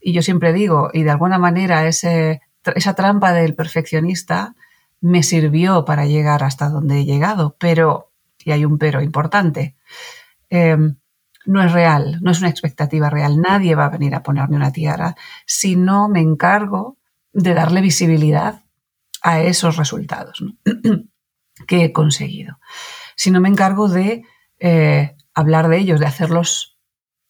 [0.01, 2.41] Y yo siempre digo, y de alguna manera ese,
[2.75, 4.55] esa trampa del perfeccionista
[5.01, 8.11] me sirvió para llegar hasta donde he llegado, pero,
[8.43, 9.75] y hay un pero importante,
[10.49, 10.97] em,
[11.45, 13.39] no es real, no es una expectativa real.
[13.39, 16.97] Nadie va a venir a ponerme una tiara si no me encargo
[17.31, 18.63] de darle visibilidad
[19.21, 20.43] a esos resultados
[21.67, 22.59] que he conseguido.
[23.15, 24.23] Si no me encargo de
[24.59, 26.77] eh, hablar de ellos, de hacerlos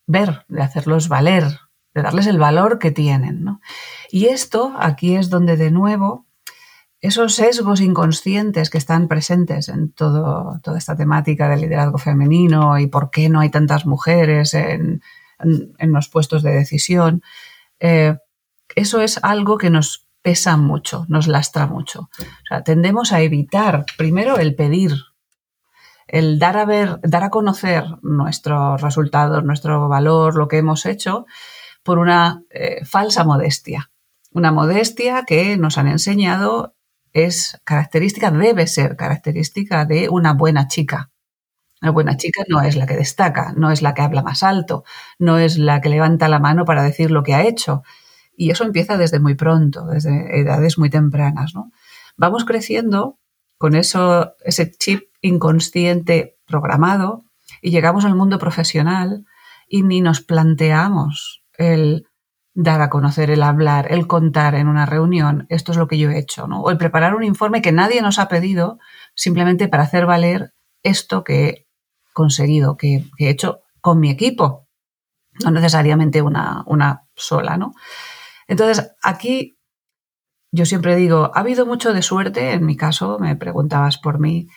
[0.08, 1.60] ver, de hacerlos valer,
[1.98, 3.60] de darles el valor que tienen.
[4.10, 6.26] Y esto aquí es donde de nuevo
[7.02, 12.88] esos sesgos inconscientes que están presentes en todo, toda esta temática del liderazgo femenino y
[12.88, 15.02] por qué no hay tantas mujeres en,
[15.80, 17.22] los puestos de decisión,
[17.80, 18.18] eh,
[18.76, 22.10] eso es algo que nos pesa mucho, nos lastra mucho.
[22.20, 24.94] O sea, tendemos a evitar primero el pedir,
[26.08, 31.28] el dar a ver, dar a conocer nuestros resultados, nuestro valor, lo que hemos hecho,
[31.88, 33.92] por una eh, falsa modestia.
[34.34, 36.76] Una modestia que nos han enseñado
[37.14, 41.12] es característica, debe ser característica de una buena chica.
[41.82, 44.84] Una buena chica no es la que destaca, no es la que habla más alto,
[45.18, 47.84] no es la que levanta la mano para decir lo que ha hecho.
[48.36, 51.54] Y eso empieza desde muy pronto, desde edades muy tempranas.
[52.18, 53.18] Vamos creciendo
[53.58, 57.24] con eso, ese chip inconsciente programado
[57.62, 59.26] y llegamos al mundo profesional
[59.70, 62.08] y ni nos planteamos el
[62.54, 66.10] dar a conocer, el hablar, el contar en una reunión, esto es lo que yo
[66.10, 66.62] he hecho, ¿no?
[66.62, 68.80] O el preparar un informe que nadie nos ha pedido
[69.14, 71.68] simplemente para hacer valer esto que he
[72.14, 74.68] conseguido, que, he hecho con mi equipo.
[75.44, 77.74] no necesariamente una, una sola, ¿no?
[78.48, 79.58] Entonces, aquí
[80.52, 84.48] yo siempre digo, ha habido mucho de suerte, en mi caso, me preguntabas por mí,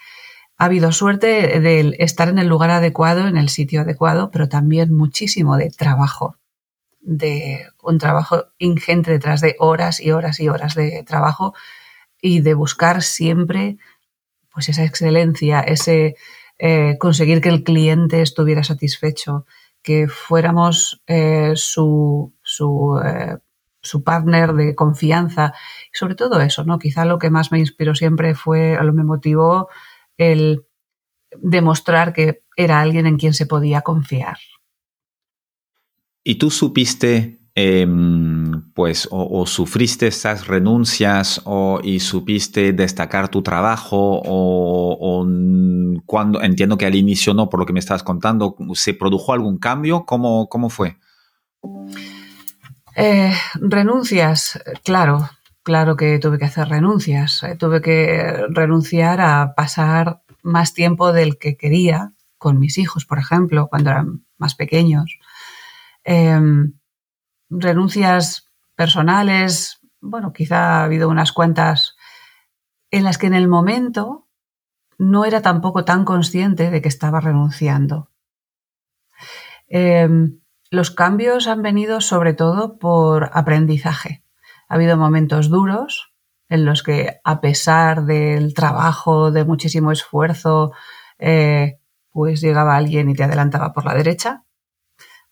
[0.57, 4.95] ha habido suerte de estar en el lugar adecuado, en el sitio adecuado, pero también
[4.95, 6.37] muchísimo de trabajo,
[7.01, 11.55] de un trabajo ingente detrás de horas y horas y horas de trabajo
[12.21, 13.79] y de buscar siempre
[14.53, 16.17] pues esa excelencia, ese
[16.59, 19.47] eh, conseguir que el cliente estuviera satisfecho,
[19.83, 23.39] que fuéramos eh, su, su, eh,
[23.81, 25.55] su, partner de confianza.
[25.93, 26.79] Sobre todo eso, ¿no?
[26.79, 29.69] Quizá lo que más me inspiró siempre fue, lo me motivó
[30.19, 30.67] el
[31.41, 34.37] demostrar que era alguien en quien se podía confiar.
[36.23, 44.23] ¿Y tú supiste Em, pues o, sufriste esas renuncias o, y supiste destacar tu trabajo
[44.25, 45.27] o,
[46.07, 49.59] cuando entiendo que al inicio no, por lo que me estabas contando, ¿se produjo algún
[49.59, 50.05] cambio?
[50.07, 50.97] ¿Cómo, cómo fue?
[52.97, 55.29] Eh, renuncias, claro,
[55.63, 57.43] claro que tuve que hacer renuncias.
[57.43, 63.19] Eh, tuve que renunciar a pasar más tiempo del que quería con mis hijos, por
[63.19, 65.19] ejemplo, cuando eran más pequeños.
[66.05, 66.73] Em,
[67.51, 71.97] renuncias personales, bueno, quizá ha habido unas cuantas
[72.91, 74.29] en las que en el momento
[74.99, 78.11] no era tampoco tan consciente de que estaba renunciando.
[79.69, 84.23] Em, los cambios han venido sobre todo por aprendizaje.
[84.69, 86.13] Ha habido momentos duros
[86.49, 90.73] en los que, a pesar del trabajo, de muchísimo esfuerzo,
[91.19, 91.79] eh,
[92.11, 94.45] pues llegaba alguien y te adelantaba por la derecha,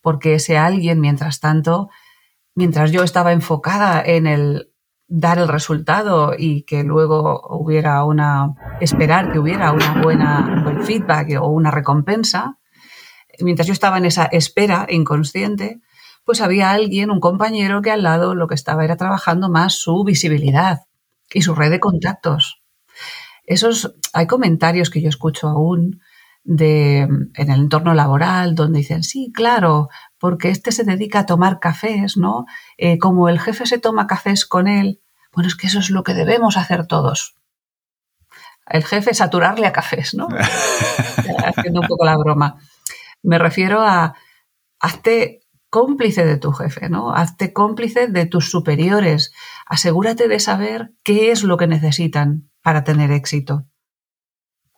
[0.00, 1.88] porque ese alguien, mientras tanto,
[2.54, 4.72] mientras yo estaba enfocada en el
[5.08, 11.40] dar el resultado y que luego hubiera una, esperar que hubiera una buena, buen feedback
[11.40, 12.58] o una recompensa,
[13.40, 15.80] mientras yo estaba en esa espera inconsciente,
[16.24, 20.04] pues había alguien, un compañero que al lado lo que estaba era trabajando más su
[20.04, 20.80] visibilidad
[21.32, 22.62] y su red de contactos.
[23.44, 26.02] Esos, hay comentarios que yo escucho aún
[26.50, 31.60] de, en el entorno laboral donde dicen, sí, claro, porque este se dedica a tomar
[31.60, 32.46] cafés, ¿no?
[32.78, 35.02] Eh, como el jefe se toma cafés con él,
[35.34, 37.36] bueno, es que eso es lo que debemos hacer todos.
[38.66, 40.28] El jefe saturarle a cafés, ¿no?
[41.44, 42.56] Haciendo un poco la broma.
[43.22, 44.14] Me refiero a
[44.80, 47.14] hazte cómplice de tu jefe, ¿no?
[47.14, 49.32] Hazte cómplice de tus superiores.
[49.66, 53.66] Asegúrate de saber qué es lo que necesitan para tener éxito.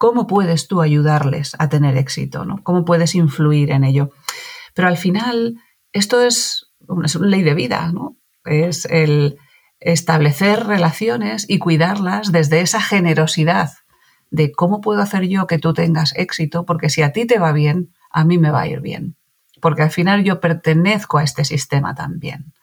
[0.01, 2.47] ¿Cómo puedes tú ayudarles a tener éxito?
[2.47, 2.63] ¿no?
[2.63, 4.13] ¿Cómo puedes influir en ello?
[4.73, 5.61] Pero al final,
[5.93, 8.17] esto es una, ley de vida, ¿no?
[8.47, 9.37] Es el
[9.79, 13.73] establecer relaciones y cuidarlas desde esa generosidad
[14.31, 17.53] de cómo puedo hacer yo que tú tengas éxito, porque si a ti te va
[17.53, 19.17] bien, a mí me va a ir bien.
[19.61, 22.55] Porque al final yo pertenezco a este sistema también.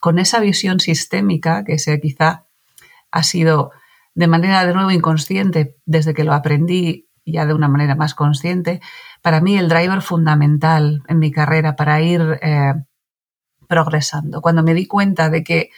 [0.00, 2.44] Con esa visión sistémica, que sé quizá
[3.10, 3.70] ha sido
[4.14, 8.80] de manera de nuevo inconsciente desde que lo aprendí ya de una manera más consciente,
[9.22, 12.74] para mí el driver fundamental en mi carrera para ir eh,
[13.66, 14.42] progresando.
[14.42, 15.70] Cuando me di cuenta de que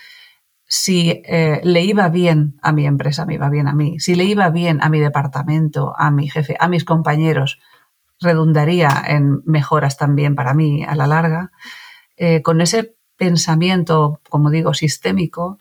[0.68, 4.24] si eh, le iba bien a mi empresa, me iba bien a mí, si le
[4.24, 7.60] iba bien a mi departamento, a mi jefe, a mis compañeros,
[8.18, 11.52] redundaría en mejoras también para mí a la larga,
[12.16, 15.60] eh, con ese pensamiento, como digo, sistémico,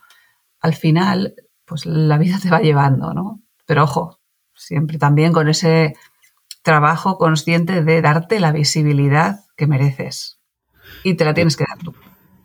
[0.62, 1.36] al final,
[1.66, 3.42] pues la vida te va llevando, ¿no?
[3.66, 4.20] Pero ojo,
[4.54, 5.96] siempre también con ese
[6.62, 10.40] trabajo consciente de darte la visibilidad que mereces.
[11.04, 11.94] Y te la tienes que dar tú.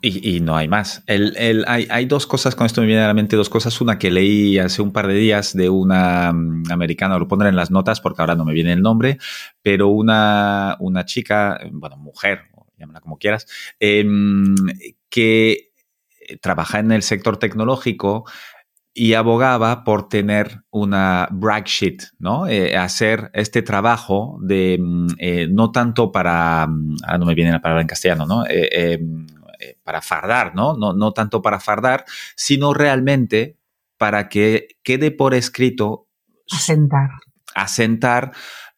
[0.02, 1.02] Y, no hay más.
[1.06, 3.82] El, hay, dos cosas, con esto me viene a la mente dos cosas.
[3.82, 7.56] Una que leí hace un par de días de una mm, americana, lo pondré en
[7.56, 9.18] las notas porque ahora no me viene el nombre,
[9.60, 12.44] pero una, una chica, bueno, mujer,
[12.78, 13.46] llámala como quieras,
[13.78, 14.54] em,
[15.10, 15.70] que
[16.40, 18.24] trabaja en el sector tecnológico
[18.92, 22.46] y abogaba por tener una brag sheet, ¿no?
[22.46, 27.52] Eh, hacer este trabajo de, mm, eh, no tanto para, mm, ahora no me viene
[27.52, 28.46] la palabra en castellano, ¿no?
[28.46, 29.26] Eh, em,
[29.84, 30.74] para fardar, ¿no?
[30.76, 30.94] ¿no?
[30.94, 33.58] No tanto para fardar, sino realmente
[33.98, 36.08] para que quede por escrito.
[36.50, 37.10] Asentar.
[37.54, 38.32] Asentar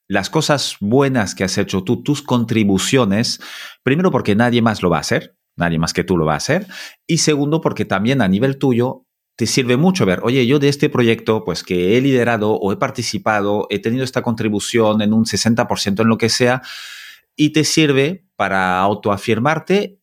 [0.09, 3.41] las cosas buenas que has hecho tú, tus contribuciones,
[3.83, 6.39] primero porque nadie más lo va a hacer, nadie más que tú lo va a
[6.39, 6.67] hacer,
[7.07, 9.02] y segundo porque también a nivel tuyo
[9.37, 12.77] te sirve mucho ver, oye, yo de este proyecto, pues que he liderado o he
[12.77, 16.63] participado, he tenido esta contribución en un 60% en lo que sea,
[17.35, 19.99] y te sirve para autoafirmarte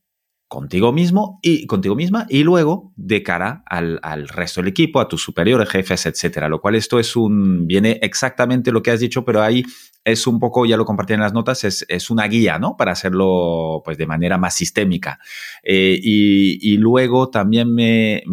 [0.47, 5.21] contigo mismo y contigo misma y luego de cara al, resto del equipo, a tus
[5.21, 6.49] superiores, jefes, etcétera.
[6.49, 9.63] Lo cual esto es un, viene exactamente lo que has dicho, pero ahí
[10.03, 12.75] es un poco, ya lo compartí en las notas, es, una guía, ¿no?
[12.77, 15.19] Para hacerlo pues de manera más sistémica.
[15.63, 18.23] Eh, y, luego también me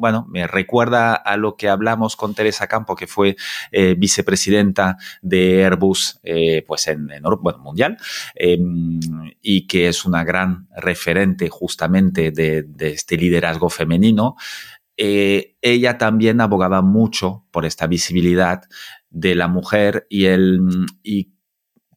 [0.00, 3.36] bueno, me recuerda a lo que hablamos con Teresa Campo, que fue
[3.70, 7.22] eh, vicepresidenta de Airbus, eh, pues en, en
[7.58, 7.98] mundial,
[8.34, 8.98] em,
[9.42, 14.36] y que es una gran referente justamente de, este liderazgo femenino.
[14.96, 18.62] Ella también abogaba mucho por esta visibilidad
[19.10, 20.60] de la mujer y el
[21.02, 21.34] y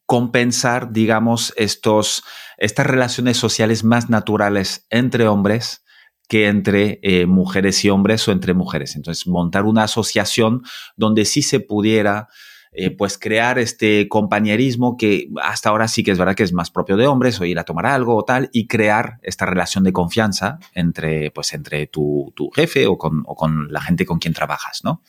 [0.06, 2.24] compensar, digamos, estos,
[2.58, 5.84] estas relaciones sociales más naturales entre hombres
[6.28, 8.96] que entre eh, mujeres y hombres o entre mujeres.
[8.96, 10.64] Entonces, montar una asociación
[10.96, 12.28] donde sí se pudiera
[12.76, 16.72] eh, pues crear este compañerismo que hasta ahora sí que es verdad que es más
[16.72, 19.94] propio de hombres, o ir a tomar algo o tal, y crear esta relación de
[19.94, 25.04] confianza entre, pues, entre tu, jefe o con, la gente con quien trabajas, ¿no?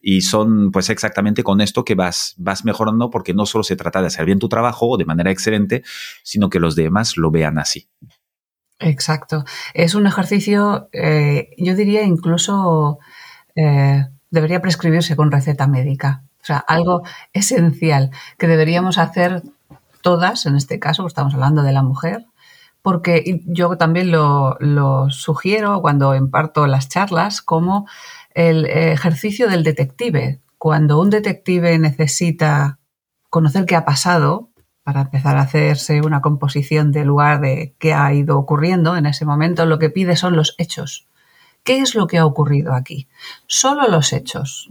[0.00, 4.00] Y son pues exactamente con esto que vas, vas mejorando porque no solo se trata
[4.00, 5.82] de hacer bien tu trabajo de manera excelente,
[6.22, 7.88] sino que los demás lo vean así.
[8.78, 9.44] Exacto.
[9.74, 12.98] Es un ejercicio, eh, yo diría incluso
[13.54, 16.24] eh, debería prescribirse con receta médica.
[16.42, 17.02] O sea, algo
[17.32, 19.42] esencial que deberíamos hacer
[20.00, 22.26] todas, en este caso estamos hablando de la mujer,
[22.80, 27.86] porque yo también lo, lo sugiero cuando imparto las charlas como
[28.34, 30.40] el ejercicio del detective.
[30.58, 32.78] Cuando un detective necesita
[33.30, 34.50] conocer qué ha pasado,
[34.84, 39.24] para empezar a hacerse una composición del lugar de qué ha ido ocurriendo en ese
[39.24, 41.06] momento, lo que pide son los hechos.
[41.62, 43.08] ¿Qué es lo que ha ocurrido aquí?
[43.46, 44.68] Solo los hechos.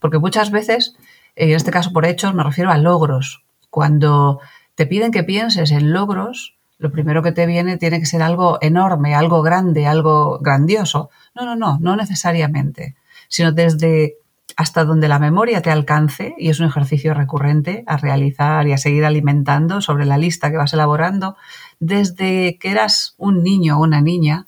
[0.00, 0.94] Porque muchas veces,
[1.34, 3.44] en este caso por hechos, me refiero a logros.
[3.70, 4.40] Cuando
[4.76, 8.58] te piden que pienses en logros, lo primero que te viene tiene que ser algo
[8.60, 11.10] enorme, algo grande, algo grandioso.
[11.38, 12.96] No, no, no, no necesariamente,
[13.28, 14.16] sino desde
[14.56, 18.78] hasta donde la memoria te alcance, y es un ejercicio recurrente a realizar y a
[18.78, 21.36] seguir alimentando sobre la lista que vas elaborando,
[21.78, 24.46] desde que eras un niño o una niña,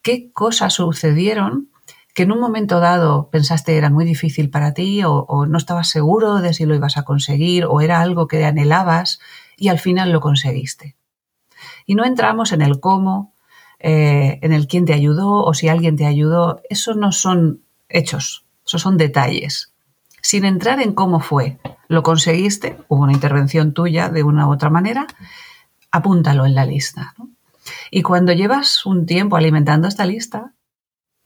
[0.00, 1.68] qué cosas sucedieron
[2.14, 6.36] que en un momento dado pensaste era muy difícil para ti o, no estabas seguro
[6.36, 9.18] de si lo ibas a conseguir o era algo que anhelabas
[9.56, 10.96] y al final lo conseguiste.
[11.86, 13.33] Y no entramos en el cómo,
[13.78, 18.44] eh, en el quién te ayudó o si alguien te ayudó, eso no son hechos,
[18.66, 19.72] esos son detalles.
[20.22, 21.58] Sin entrar en cómo fue,
[21.88, 25.06] lo conseguiste, hubo una intervención tuya de una u otra manera,
[25.90, 27.14] apúntalo en la lista.
[27.90, 30.54] Y cuando llevas un tiempo alimentando esta lista,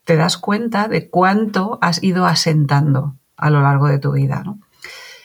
[0.04, 4.42] te das cuenta de cuánto has ido asentando a lo largo de tu vida.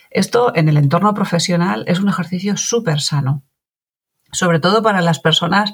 [0.09, 3.43] Esto en el entorno profesional es un ejercicio súper sano,
[4.31, 5.73] sobre todo para las personas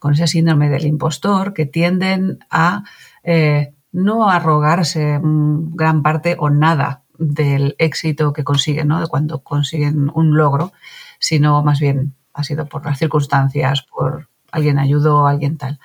[0.00, 2.82] con ese síndrome del impostor que tienden a
[3.22, 9.00] eh, no arrogarse gran parte o nada del éxito que consiguen, ¿no?
[9.00, 10.72] De cuando consiguen un logro,
[11.18, 15.78] sino más bien ha sido por las circunstancias, por alguien ayudó, alguien tal.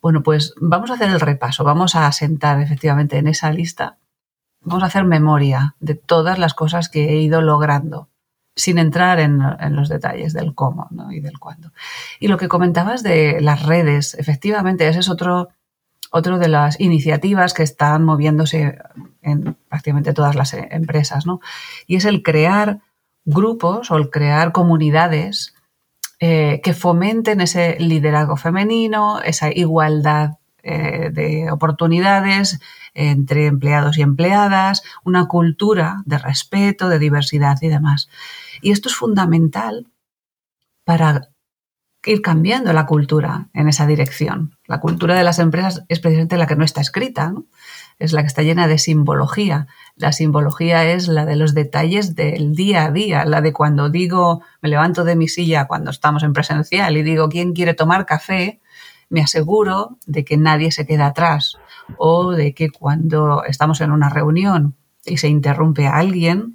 [0.00, 3.98] Bueno, pues vamos a hacer el repaso, vamos a sentar efectivamente en esa lista,
[4.60, 8.08] vamos a hacer memoria de todas las cosas que he ido logrando,
[8.56, 9.38] sin entrar en,
[9.70, 11.72] los detalles del cómo y del cuándo.
[12.18, 15.50] Y lo que comentabas de las redes, efectivamente, ese es otro
[16.12, 18.78] de las iniciativas que están moviéndose
[19.20, 21.40] en prácticamente todas las empresas, ¿no?
[21.86, 22.80] Y es el crear
[23.26, 25.54] grupos o el crear comunidades
[26.18, 32.58] eh, que fomenten ese liderazgo femenino, esa igualdad eh, de oportunidades
[32.94, 38.08] entre empleados y empleadas, una cultura de respeto, de diversidad y demás.
[38.60, 39.86] Y esto es fundamental
[40.84, 41.28] para
[42.06, 44.56] ir cambiando la cultura en esa dirección.
[44.66, 47.34] La cultura de las empresas es precisamente la que no está escrita,
[47.98, 49.66] es la que está llena de simbología.
[49.96, 54.42] La simbología es la de los detalles del día a día, la de cuando digo,
[54.62, 58.60] me levanto de mi silla cuando estamos en presencial y digo, ¿quién quiere tomar café?
[59.08, 61.58] Me aseguro de que nadie se queda atrás
[61.98, 66.54] o de que cuando estamos en una reunión y se interrumpe a alguien,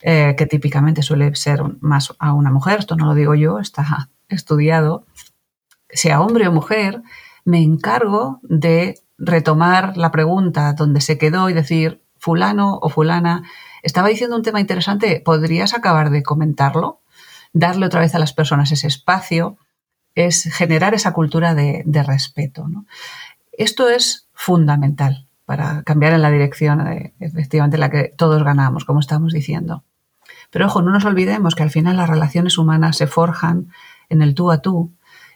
[0.00, 4.10] eh, que típicamente suele ser más a una mujer, esto no lo digo yo, está
[4.28, 5.06] estudiado,
[5.90, 7.02] sea hombre o mujer,
[7.44, 13.42] me encargo de retomar la pregunta donde se quedó y decir, fulano o fulana,
[13.82, 17.00] estaba diciendo un tema interesante, ¿podrías acabar de comentarlo?
[17.52, 19.56] Darle otra vez a las personas ese espacio,
[20.14, 22.66] es generar esa cultura de, respeto.
[23.52, 29.00] Esto es fundamental para cambiar en la dirección de, efectivamente la que todos ganamos, como
[29.00, 29.84] estamos diciendo.
[30.50, 33.70] Pero ojo, no nos olvidemos que al final las relaciones humanas se forjan
[34.08, 34.92] en el tú a tú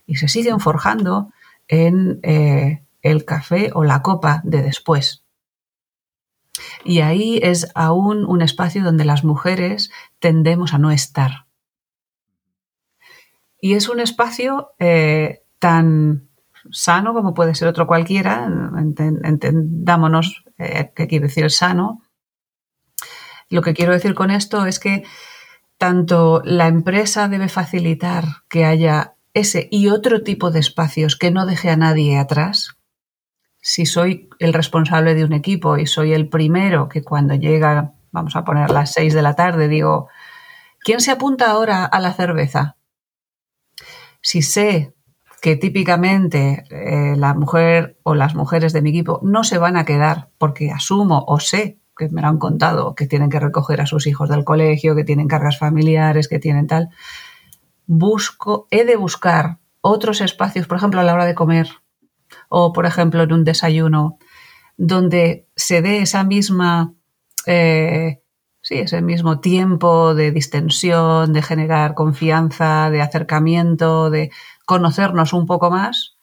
[0.06, 1.30] y se siguen forjando
[1.68, 5.24] en eh, el café o la copa de después.
[6.84, 11.46] Y ahí es aún un espacio donde las mujeres tendemos a no estar.
[13.60, 16.28] Y es un espacio eh, tan
[16.70, 18.48] sano como puede ser otro cualquiera,
[18.86, 22.01] entendámonos eh, qué quiere decir sano.
[23.52, 25.04] Lo que quiero decir con esto es que
[25.76, 31.44] tanto la empresa debe facilitar que haya ese y otro tipo de espacios que no
[31.44, 32.78] deje a nadie atrás.
[33.60, 38.36] Si soy el responsable de un equipo y soy el primero que cuando llega, vamos
[38.36, 40.08] a poner las seis de la tarde, digo,
[40.80, 42.76] ¿quién se apunta ahora a la cerveza?
[44.22, 44.94] Si sé
[45.42, 49.84] que típicamente eh, la mujer o las mujeres de mi equipo no se van a
[49.84, 53.86] quedar porque asumo o sé que me lo han contado, que tienen que recoger a
[53.86, 56.90] sus hijos del colegio, que tienen cargas familiares, que tienen tal,
[57.86, 61.68] busco, he de buscar otros espacios, por ejemplo, a la hora de comer
[62.48, 64.18] o, por ejemplo, en un desayuno,
[64.76, 66.94] donde se dé esa misma,
[67.46, 68.22] eh,
[68.62, 74.30] sí, ese mismo tiempo de distensión, de generar confianza, de acercamiento, de
[74.64, 76.16] conocernos un poco más,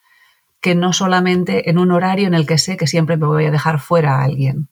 [0.62, 3.52] que no solamente en un horario en el que sé que siempre me voy a
[3.52, 4.70] dejar fuera a alguien.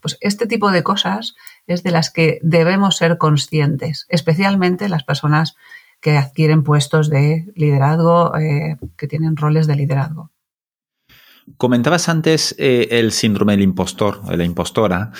[0.00, 1.34] Pues este tipo de cosas
[1.66, 5.56] es de las que debemos ser conscientes, especialmente las personas
[6.00, 10.30] que adquieren puestos de liderazgo, eh, que tienen roles de liderazgo.
[11.56, 15.12] Comentabas antes eh, el síndrome del impostor, de la impostora,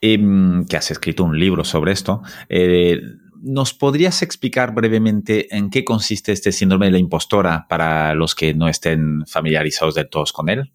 [0.00, 2.22] em, que has escrito un libro sobre esto.
[2.48, 3.00] Eh,
[3.42, 8.54] ¿Nos podrías explicar brevemente en qué consiste este síndrome de la impostora para los que
[8.54, 10.72] no estén familiarizados de todos con él?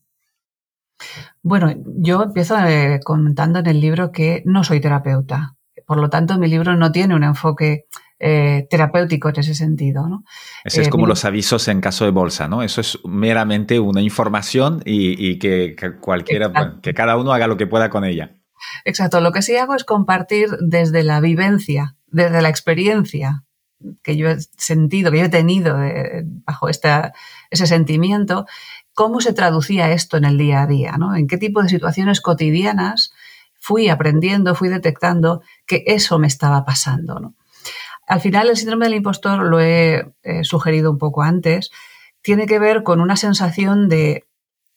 [1.41, 2.55] Bueno, yo empiezo
[3.03, 5.55] comentando en el libro que no soy terapeuta.
[5.85, 7.85] Por lo tanto, mi libro no tiene un enfoque
[8.19, 10.07] eh, terapéutico en ese sentido.
[10.07, 10.23] ¿no?
[10.63, 12.63] Ese es eh, como los avisos en caso de bolsa, ¿no?
[12.63, 17.91] Eso es meramente una información y, que, cualquiera, que cada uno haga lo que pueda
[17.91, 18.35] con ella.
[18.85, 23.43] Exacto, lo que sí hago es compartir desde la vivencia, desde la experiencia
[24.01, 25.77] que yo he sentido, que yo he tenido
[26.45, 27.13] bajo esta,
[27.51, 28.47] ese sentimiento,
[28.97, 31.15] cómo se traducía esto en el día a día, ¿no?
[31.15, 33.13] En qué tipo de situaciones cotidianas
[33.53, 37.35] fui aprendiendo, fui detectando que eso me estaba pasando, ¿no?
[38.07, 41.69] Al final, el síndrome del impostor, lo he sugerido un poco antes,
[42.23, 44.25] tiene que ver con una sensación de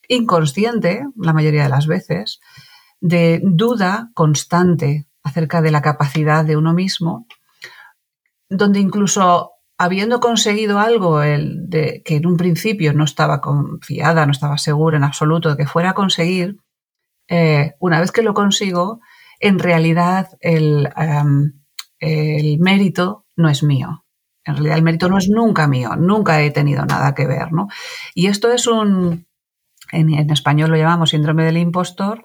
[0.07, 2.41] inconsciente, la mayoría de las veces,
[3.01, 7.27] de duda constante acerca de la capacidad de uno mismo,
[8.51, 14.33] donde incluso habiendo conseguido algo el de, que en un principio no estaba confiada, no
[14.33, 16.59] estaba segura en absoluto de que fuera a conseguir,
[17.29, 19.01] eh, una vez que lo consigo,
[19.39, 20.91] en realidad el,
[21.99, 24.05] el mérito no es mío.
[24.45, 27.69] En realidad el mérito no es nunca mío, nunca he tenido nada que ver, ¿no?
[28.15, 29.27] Y esto es un,
[29.93, 32.23] en, español lo llamamos síndrome del impostor,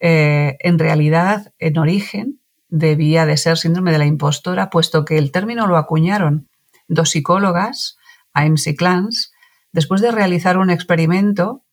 [0.00, 5.30] eh, en realidad en origen debía de ser síndrome de la impostora, puesto que el
[5.30, 6.48] término lo acuñaron
[6.88, 7.98] dos psicólogas,
[8.34, 9.32] y Clans,
[9.72, 11.64] después de realizar un experimento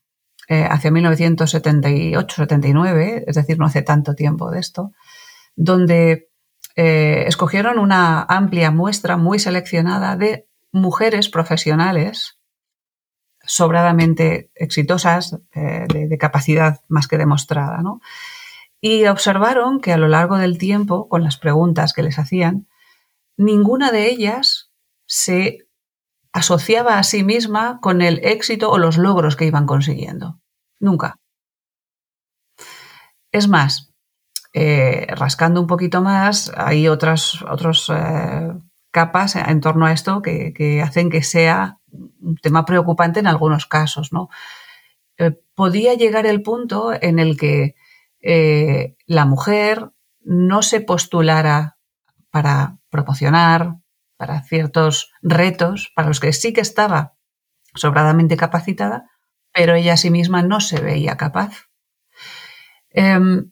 [0.48, 4.92] eh, hacia 1978-79, es decir, no hace tanto tiempo de esto,
[5.56, 6.30] donde
[6.76, 12.38] eh, escogieron una amplia muestra muy seleccionada de mujeres profesionales
[13.48, 17.82] sobradamente exitosas, eh, de, capacidad más que demostrada,
[18.82, 22.68] Y observaron que a lo largo del tiempo, con las preguntas que les hacían,
[23.38, 24.72] ninguna de ellas
[25.06, 25.60] se
[26.34, 30.40] asociaba a sí misma con el éxito o los logros que iban consiguiendo.
[30.80, 31.20] Nunca.
[33.32, 33.94] Es más,
[34.54, 38.54] eh, rascando un poquito más, hay otras otros, eh,
[38.92, 44.14] capas en torno a esto que, hacen que sea un tema preocupante en algunos casos.
[44.14, 44.30] ¿no?
[45.18, 47.76] Eh, podía llegar el punto en el que
[49.06, 49.92] la mujer
[50.22, 51.78] no se postulara
[52.32, 53.76] para promocionar,
[54.18, 57.14] para ciertos retos, para los que sí que estaba
[57.74, 59.10] sobradamente capacitada,
[59.54, 61.66] pero ella a sí misma no se veía capaz.
[62.90, 63.52] Em,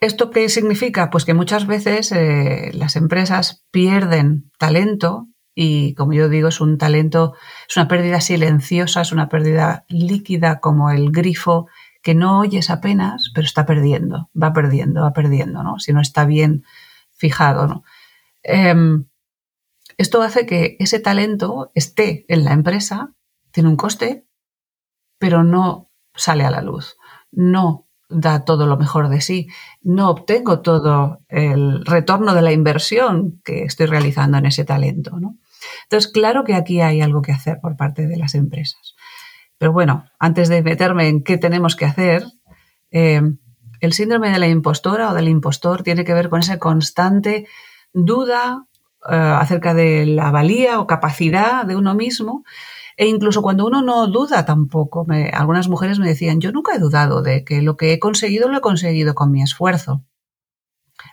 [0.00, 1.10] ¿Esto qué significa?
[1.10, 6.78] Pues que muchas veces eh, las empresas pierden talento y, como yo digo, es un
[6.78, 7.34] talento,
[7.68, 11.66] es una pérdida silenciosa, es una pérdida líquida como el grifo
[12.00, 15.80] que no oyes apenas, pero está perdiendo, va perdiendo, va perdiendo, ¿no?
[15.80, 16.62] Si no está bien
[17.16, 17.82] fijado.
[18.44, 19.07] Em,
[19.98, 23.14] esto hace que ese talento esté en la empresa,
[23.50, 24.26] tiene un coste,
[25.18, 26.96] pero no sale a la luz,
[27.32, 29.48] no da todo lo mejor de sí,
[29.82, 35.18] no obtengo todo el retorno de la inversión que estoy realizando en ese talento.
[35.82, 38.94] Entonces, claro que aquí hay algo que hacer por parte de las empresas.
[39.58, 42.24] Pero bueno, antes de meterme en qué tenemos que hacer,
[42.92, 43.20] eh,
[43.80, 47.46] el síndrome de la impostora o del impostor tiene que ver con esa constante
[47.92, 48.67] duda
[49.10, 52.44] eh, acerca de la valía o capacidad de uno mismo.
[52.96, 57.22] E incluso cuando uno no duda tampoco, algunas mujeres me decían, yo nunca he dudado
[57.22, 60.02] de que lo que he conseguido lo he conseguido con mi esfuerzo.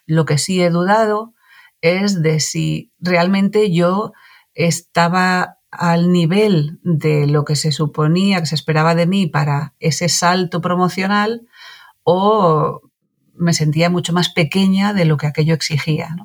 [0.08, 1.36] Lo que sí he dudado
[1.82, 4.14] es de si realmente yo
[4.56, 10.10] estaba al nivel de lo que se suponía que se esperaba de mí para ese
[10.10, 11.48] salto promocional
[12.04, 12.82] o
[13.34, 16.16] me sentía mucho más pequeña de lo que aquello exigía.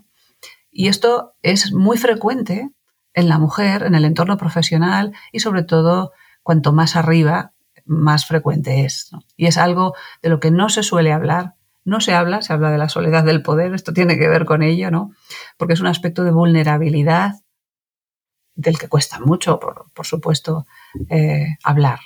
[0.81, 2.71] Y esto es muy frecuente
[3.13, 6.13] en la mujer, en el entorno profesional y sobre todo
[6.43, 7.53] cuanto más arriba,
[7.85, 9.11] más frecuente es.
[9.37, 11.55] Y es algo de lo que no se suele hablar.
[11.85, 14.63] No se habla, se habla de la soledad del poder, esto tiene que ver con
[14.63, 15.13] ello, ¿no?
[15.59, 17.35] Porque es un aspecto de vulnerabilidad
[18.55, 20.65] del que cuesta mucho, por, supuesto,
[21.11, 21.99] eh, hablar.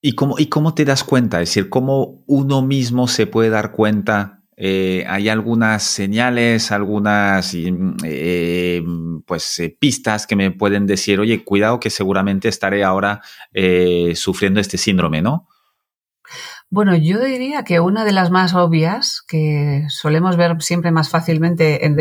[0.00, 1.42] ¿Y ¿Y cómo te das cuenta?
[1.42, 4.43] Es decir, ¿cómo uno mismo se puede dar cuenta?
[4.56, 8.82] Eh, ¿Hay algunas señales, algunas eh,
[9.26, 13.20] pues, pistas que me pueden decir, oye, cuidado que seguramente estaré ahora
[14.14, 15.48] sufriendo este síndrome, ¿no?
[16.70, 21.86] Bueno, yo diría que una de las más obvias, que solemos ver siempre más fácilmente
[21.86, 21.96] en,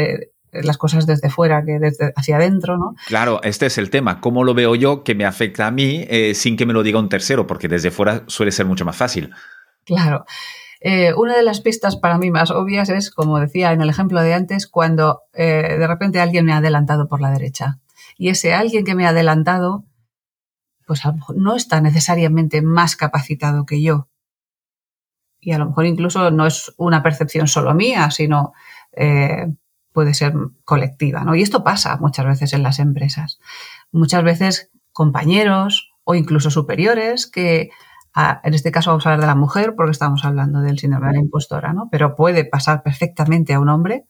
[0.52, 2.96] las cosas desde fuera que desde hacia adentro, ¿no?
[3.08, 4.20] Claro, este es el tema.
[4.20, 7.00] ¿Cómo lo veo yo que me afecta a mí eh, sin que me lo diga
[7.00, 7.46] un tercero?
[7.46, 9.32] Porque desde fuera suele ser mucho más fácil.
[9.86, 10.26] Claro.
[10.86, 14.22] Eh, una de las pistas para mí más obvias es, como decía en el ejemplo
[14.22, 17.80] de antes, cuando eh, de repente alguien me ha adelantado por la derecha.
[18.18, 19.86] Y ese alguien que me ha adelantado,
[20.86, 21.02] pues
[21.36, 24.10] no está necesariamente más capacitado que yo.
[25.40, 28.52] Y a lo mejor incluso no es una percepción solo mía, sino
[29.94, 30.34] puede ser
[30.66, 31.36] colectiva, ¿no?
[31.36, 33.40] Y esto pasa muchas veces en las empresas.
[33.92, 37.70] Muchas veces compañeros o incluso superiores que,
[38.16, 41.14] en este caso vamos a hablar de la mujer porque estamos hablando del síndrome de
[41.14, 41.90] la impostora, ¿no?
[41.92, 44.06] Pero puede pasar perfectamente a un hombre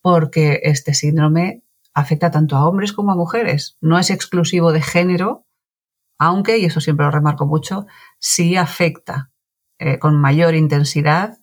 [0.00, 1.62] porque este síndrome
[1.94, 3.76] afecta tanto a hombres como a mujeres.
[3.80, 5.46] No es exclusivo de género,
[6.18, 7.86] aunque, y eso siempre lo remarco mucho,
[8.18, 9.30] sí afecta
[9.78, 11.38] eh, con mayor intensidad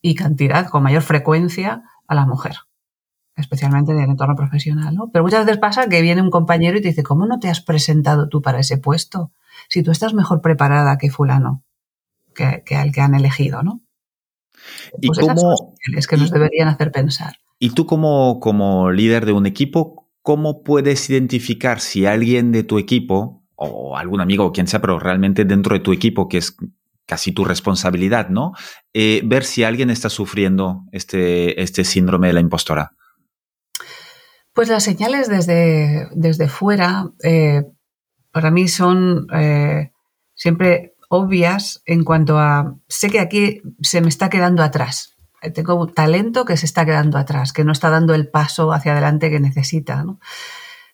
[0.00, 2.56] y cantidad, con mayor frecuencia a la mujer
[3.36, 5.10] especialmente en el entorno profesional, ¿no?
[5.12, 7.60] Pero muchas veces pasa que viene un compañero y te dice, ¿cómo no te has
[7.60, 9.32] presentado tú para ese puesto?
[9.68, 11.62] Si tú estás mejor preparada que fulano,
[12.34, 13.80] que, que al que han elegido, ¿no?
[15.00, 17.36] ¿Y pues cómo, es que nos deberían hacer pensar.
[17.58, 22.78] Y tú como, como líder de un equipo, ¿cómo puedes identificar si alguien de tu
[22.78, 26.56] equipo, o algún amigo o quien sea, pero realmente dentro de tu equipo, que es
[27.06, 28.52] casi tu responsabilidad, ¿no?
[28.92, 32.92] Eh, ver si alguien está sufriendo este, este síndrome de la impostora.
[34.52, 37.64] Pues las señales desde, desde fuera eh,
[38.34, 39.92] para mí son eh,
[40.34, 45.14] siempre obvias en cuanto a, sé que aquí se me está quedando atrás.
[45.40, 48.72] Eh, tengo un talento que se está quedando atrás, que no está dando el paso
[48.72, 50.04] hacia adelante que necesita.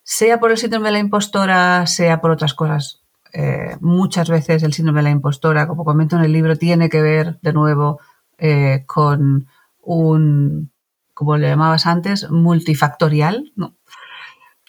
[0.03, 3.01] Sea por el síndrome de la impostora, sea por otras cosas.
[3.81, 7.39] muchas veces el síndrome de la impostora, como comento en el libro, tiene que ver
[7.41, 8.01] de nuevo
[8.87, 9.49] con
[9.81, 10.71] un
[11.15, 13.53] como le llamabas antes, multifactorial,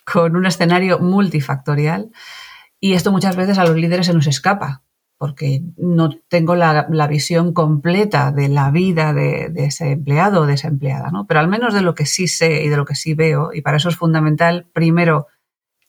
[0.05, 2.11] con un escenario multifactorial.
[2.83, 4.83] Y esto muchas veces a los líderes se nos escapa,
[5.19, 10.67] porque no tengo la, visión completa de la vida de, ese empleado o de esa
[10.67, 11.27] empleada, ¿no?
[11.27, 13.61] Pero al menos de lo que sí sé y de lo que sí veo, y
[13.61, 15.27] para eso es fundamental, primero,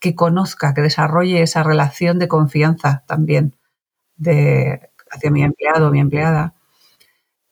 [0.01, 3.57] que conozca, que desarrolle esa relación de confianza también
[4.16, 6.55] de, hacia mi empleado o mi empleada,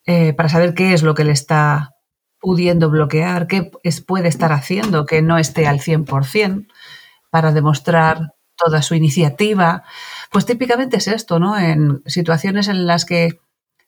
[0.05, 1.95] eh, para saber qué es lo que le está
[2.39, 3.71] pudiendo bloquear, qué
[4.05, 6.67] puede estar haciendo que no esté al 100%
[7.31, 9.83] para demostrar toda su iniciativa.
[10.31, 11.57] Pues típicamente es esto, ¿no?
[11.57, 13.39] En situaciones en las que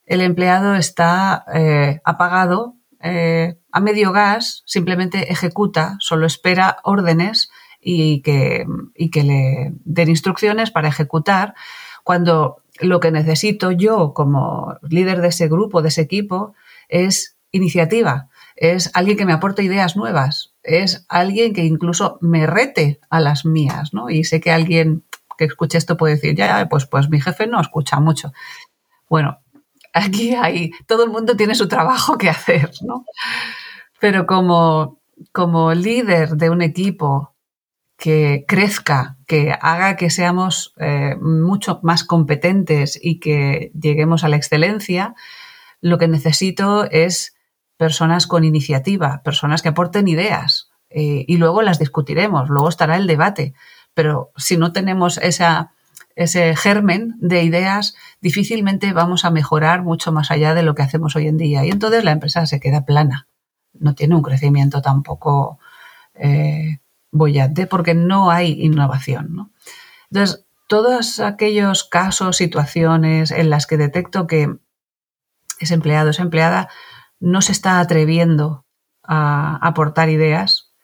[0.06, 7.50] el empleado está eh, apagado, eh, a medio gas, simplemente ejecuta, solo espera órdenes
[7.80, 11.54] y que, y que le den instrucciones para ejecutar,
[12.02, 16.54] cuando lo que necesito yo como líder de ese grupo, de ese equipo,
[16.88, 23.00] es iniciativa, es alguien que me aporte ideas nuevas, es alguien que incluso me rete
[23.10, 24.10] a las mías, ¿no?
[24.10, 25.04] Y sé que alguien
[25.36, 28.32] que escuche esto puede decir, ya, pues, pues mi jefe no escucha mucho.
[29.08, 29.40] Bueno,
[29.92, 33.04] aquí hay, todo el mundo tiene su trabajo que hacer, ¿no?
[34.00, 35.00] Pero como,
[35.32, 37.34] como líder de un equipo
[37.96, 44.36] que crezca, que haga que seamos eh, mucho más competentes y que lleguemos a la
[44.36, 45.14] excelencia,
[45.80, 47.33] lo que necesito es
[47.84, 53.06] personas con iniciativa, personas que aporten ideas eh, y luego las discutiremos, luego estará el
[53.06, 53.52] debate.
[53.92, 55.72] pero si no tenemos esa,
[56.16, 61.14] ese germen de ideas, difícilmente vamos a mejorar mucho más allá de lo que hacemos
[61.14, 61.62] hoy en día.
[61.66, 63.28] Y entonces la empresa se queda plana.
[63.74, 65.58] No tiene un crecimiento tampoco
[66.14, 66.78] eh,
[67.12, 69.52] bollante porque no hay innovación.
[70.10, 74.56] Entonces, todos aquellos casos, situaciones en las que detecto que
[75.60, 76.70] ese empleado, esa empleada
[77.24, 78.66] no se está atreviendo
[79.02, 80.74] a aportar ideas,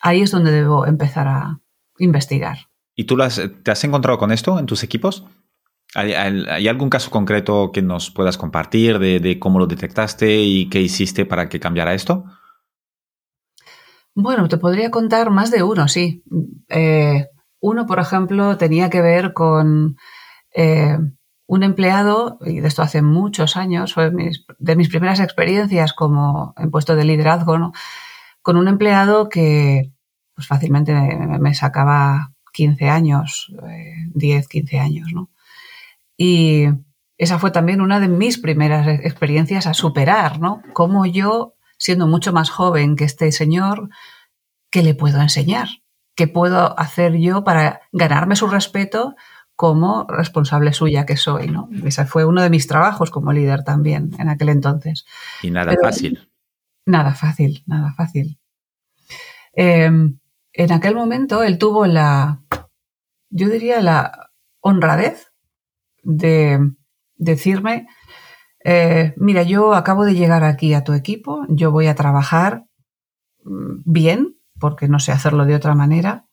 [0.00, 1.60] ahí es donde debo empezar a
[1.98, 2.68] investigar.
[2.94, 5.24] ¿Y tú te has encontrado con esto en tus equipos?
[5.94, 6.14] ¿Hay,
[6.68, 11.48] algún caso concreto que nos puedas compartir de, cómo lo detectaste y qué hiciste para
[11.48, 12.24] que cambiara esto?
[14.14, 16.22] Bueno, te podría contar más de uno, sí.
[16.68, 17.26] Eh,
[17.60, 19.96] uno, por ejemplo, tenía que ver con
[20.54, 20.96] eh,
[21.52, 24.10] un empleado, y de esto hace muchos años, fue
[24.58, 27.72] de mis primeras experiencias como en puesto de liderazgo,
[28.40, 29.92] con un empleado que
[30.34, 33.52] pues fácilmente me, sacaba 15 años,
[34.14, 35.28] 10, eh, 15 años, ¿no?
[36.16, 36.68] Y
[37.18, 40.62] esa fue también una de mis primeras experiencias a superar, ¿no?
[40.72, 43.90] Cómo yo, siendo mucho más joven que este señor,
[44.70, 45.68] ¿qué le puedo enseñar?
[46.16, 49.16] ¿Qué puedo hacer yo para ganarme su respeto
[49.62, 51.46] como responsable suya que soy?
[51.46, 51.68] ¿no?
[51.84, 55.06] Ese fue uno de mis trabajos como líder también en aquel entonces.
[55.40, 56.28] Y nada fácil.
[56.84, 58.40] Nada fácil, nada fácil.
[59.52, 60.18] Em,
[60.52, 62.42] en aquel momento él tuvo la,
[63.30, 64.32] yo diría, la
[64.62, 65.32] honradez
[66.02, 66.58] de
[67.14, 67.86] decirme,
[68.64, 72.64] eh, mira, yo acabo de llegar aquí a tu equipo, yo voy a trabajar
[73.44, 76.26] mm, bien, porque no sé hacerlo de otra manera,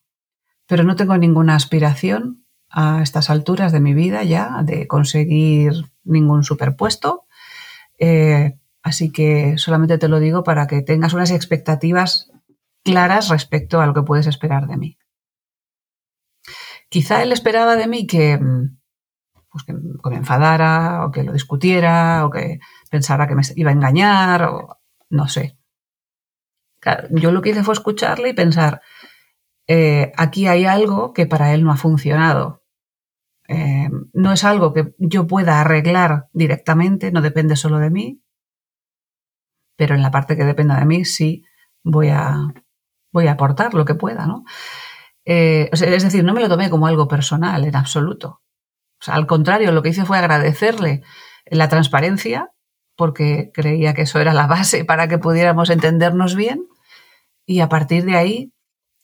[0.66, 6.44] pero no tengo ninguna aspiración a estas alturas de mi vida ya de conseguir ningún
[6.44, 7.26] superpuesto.
[7.98, 12.32] Eh, así que solamente te lo digo para que tengas unas expectativas
[12.84, 14.98] claras respecto a lo que puedes esperar de mí.
[16.90, 18.40] Quizá él esperaba de mí que,
[19.52, 22.60] pues que, me enfadara o que lo discutiera o que
[22.90, 25.60] pensara que me iba a engañar o no sé
[27.12, 28.82] yo lo que hice fue escucharle y pensar,
[29.68, 32.59] eh, aquí hay algo que para él no ha funcionado.
[33.52, 38.22] Eh, no es algo que yo pueda arreglar directamente, no depende solo de mí,
[39.76, 41.44] pero en la parte que dependa de mí sí
[41.84, 42.54] voy a,
[43.12, 44.46] voy a aportar lo que pueda, ¿no?
[45.26, 48.44] Eh, es decir, no me lo tomé como algo personal en absoluto.
[49.08, 51.02] al contrario, lo que hice fue agradecerle
[51.46, 52.52] la transparencia
[52.96, 56.68] porque creía que eso era la base para que pudiéramos entendernos bien.
[57.48, 58.54] Y a partir de ahí,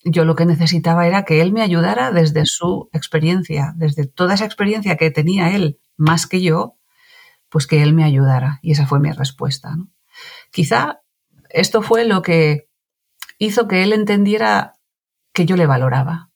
[0.06, 4.46] yo lo que necesitaba era que él me ayudara desde su experiencia, desde toda esa
[4.46, 6.78] experiencia que tenía él más que yo,
[7.50, 8.60] pues que él me ayudara.
[8.62, 9.76] Y esa fue mi respuesta.
[10.52, 11.02] Quizá
[11.50, 12.70] esto fue lo que
[13.40, 14.74] hizo que él entendiera
[15.34, 16.30] que yo le valoraba.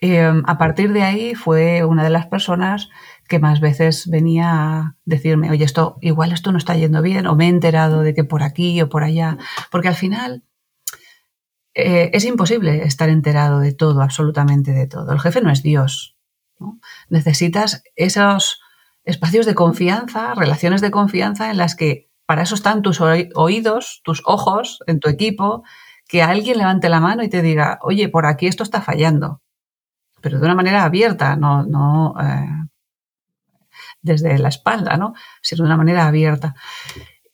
[0.00, 2.88] Em, a partir de ahí fue una de las personas
[3.28, 7.36] que más veces venía a decirme, oye, esto, igual esto no está yendo bien, o
[7.36, 9.38] me he enterado de que por aquí o por allá,
[9.70, 10.42] porque al final
[11.74, 15.12] eh, es imposible estar enterado de todo, absolutamente de todo.
[15.12, 16.16] El jefe no es Dios.
[17.08, 18.60] Necesitas esos
[19.04, 24.22] espacios de confianza, relaciones de confianza en las que para eso están tus oídos, tus
[24.24, 25.64] ojos en tu equipo,
[26.06, 29.42] que alguien levante la mano y te diga, oye, por aquí esto está fallando,
[30.20, 32.48] pero de una manera abierta, no, eh,
[34.02, 35.14] desde la espalda, ¿no?
[35.40, 36.54] sino de una manera abierta.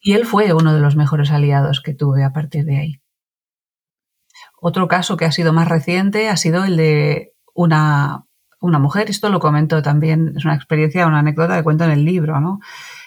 [0.01, 3.01] Y él fue uno de los mejores aliados que tuve a partir de ahí.
[4.61, 8.25] Otro caso que ha sido más reciente ha sido el de una,
[8.61, 12.05] una mujer, esto lo comento también, es una experiencia, una anécdota que cuento en el
[12.05, 12.41] libro.
[12.41, 12.61] ¿no?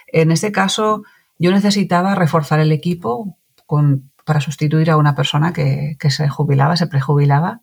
[0.08, 1.04] En este caso,
[1.38, 6.88] yo necesitaba reforzar el equipo con, para sustituir a una persona que, se jubilaba, se
[6.88, 7.62] prejubilaba.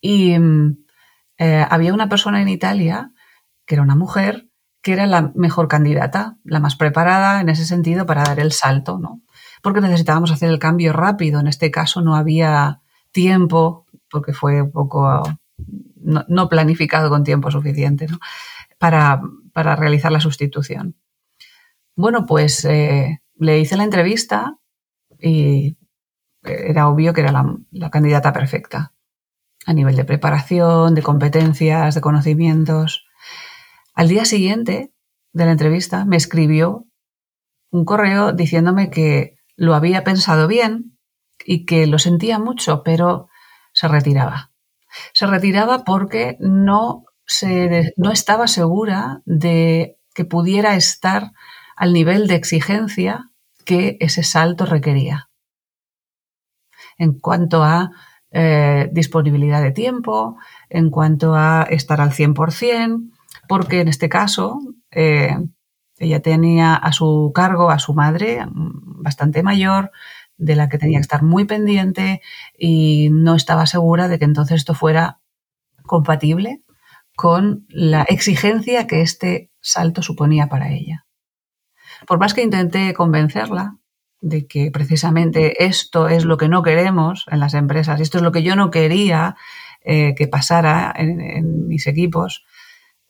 [0.00, 0.84] Y mm,
[1.38, 3.12] eh, había una persona en Italia,
[3.66, 4.48] que era una mujer,
[4.82, 8.98] que era la mejor candidata, la más preparada en ese sentido para dar el salto,
[8.98, 9.22] ¿no?
[9.62, 11.40] Porque necesitábamos hacer el cambio rápido.
[11.40, 12.82] En este caso no había
[13.16, 15.22] tiempo, porque fue un poco
[16.28, 18.18] no, planificado con tiempo suficiente, ¿no?
[18.78, 19.22] Para,
[19.54, 20.96] realizar la sustitución.
[21.96, 24.58] Bueno, pues eh, le hice la entrevista
[25.18, 25.78] y
[26.42, 27.32] era obvio que era
[27.70, 28.92] la candidata perfecta
[29.64, 33.06] a nivel de preparación, de competencias, de conocimientos.
[33.94, 34.92] Al día siguiente
[35.32, 36.86] de la entrevista me escribió
[37.70, 40.95] un correo diciéndome que lo había pensado bien
[41.46, 43.28] y que lo sentía mucho, pero
[43.72, 44.50] se retiraba.
[45.12, 51.32] Se retiraba porque no, se, no estaba segura de que pudiera estar
[51.76, 53.30] al nivel de exigencia
[53.64, 55.28] que ese salto requería.
[56.98, 57.90] En cuanto a
[58.30, 60.38] eh, disponibilidad de tiempo,
[60.70, 63.10] en cuanto a estar al 100%,
[63.48, 64.58] porque en este caso
[64.90, 65.36] eh,
[65.98, 69.90] ella tenía a su cargo a su madre mm, bastante mayor,
[70.36, 72.20] de la que tenía que estar muy pendiente
[72.58, 75.20] y no estaba segura de que entonces esto fuera
[75.82, 76.62] compatible
[77.16, 81.06] con la exigencia que este salto suponía para ella.
[82.06, 83.78] Por más que intenté convencerla
[84.20, 88.32] de que precisamente esto es lo que no queremos en las empresas, esto es lo
[88.32, 89.36] que yo no quería
[89.82, 92.44] eh, que pasara en, mis equipos,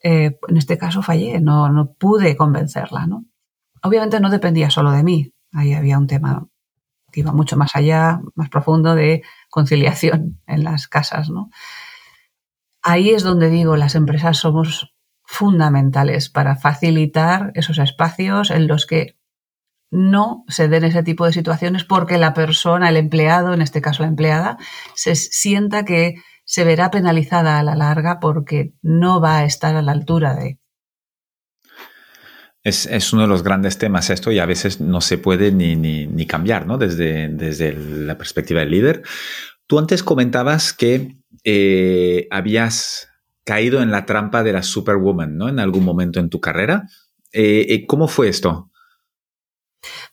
[0.01, 3.07] eh, en este caso fallé, no, no pude convencerla.
[3.07, 3.25] ¿no?
[3.81, 6.47] Obviamente no dependía solo de mí, ahí había un tema
[7.19, 11.29] iba mucho más allá, más profundo de conciliación en las casas.
[11.29, 11.49] ¿no?
[12.81, 14.93] Ahí es donde digo, las empresas somos
[15.23, 19.17] fundamentales para facilitar esos espacios en los que
[19.91, 24.03] no se den ese tipo de situaciones porque la persona, el empleado, en este caso
[24.03, 24.57] la empleada,
[24.95, 26.15] se sienta que
[26.45, 30.59] se verá penalizada a la larga porque no va a estar a la altura de.
[32.67, 36.67] Es, uno de los grandes temas esto y a veces no se puede ni, cambiar,
[36.67, 36.77] ¿no?
[36.77, 39.03] Desde, desde la perspectiva del líder.
[39.67, 43.07] Tú antes comentabas que eh, habías
[43.45, 45.47] caído en la trampa de la superwoman, ¿no?
[45.47, 46.89] En algún momento en tu carrera.
[47.31, 48.69] Eh, eh, ¿Cómo fue esto?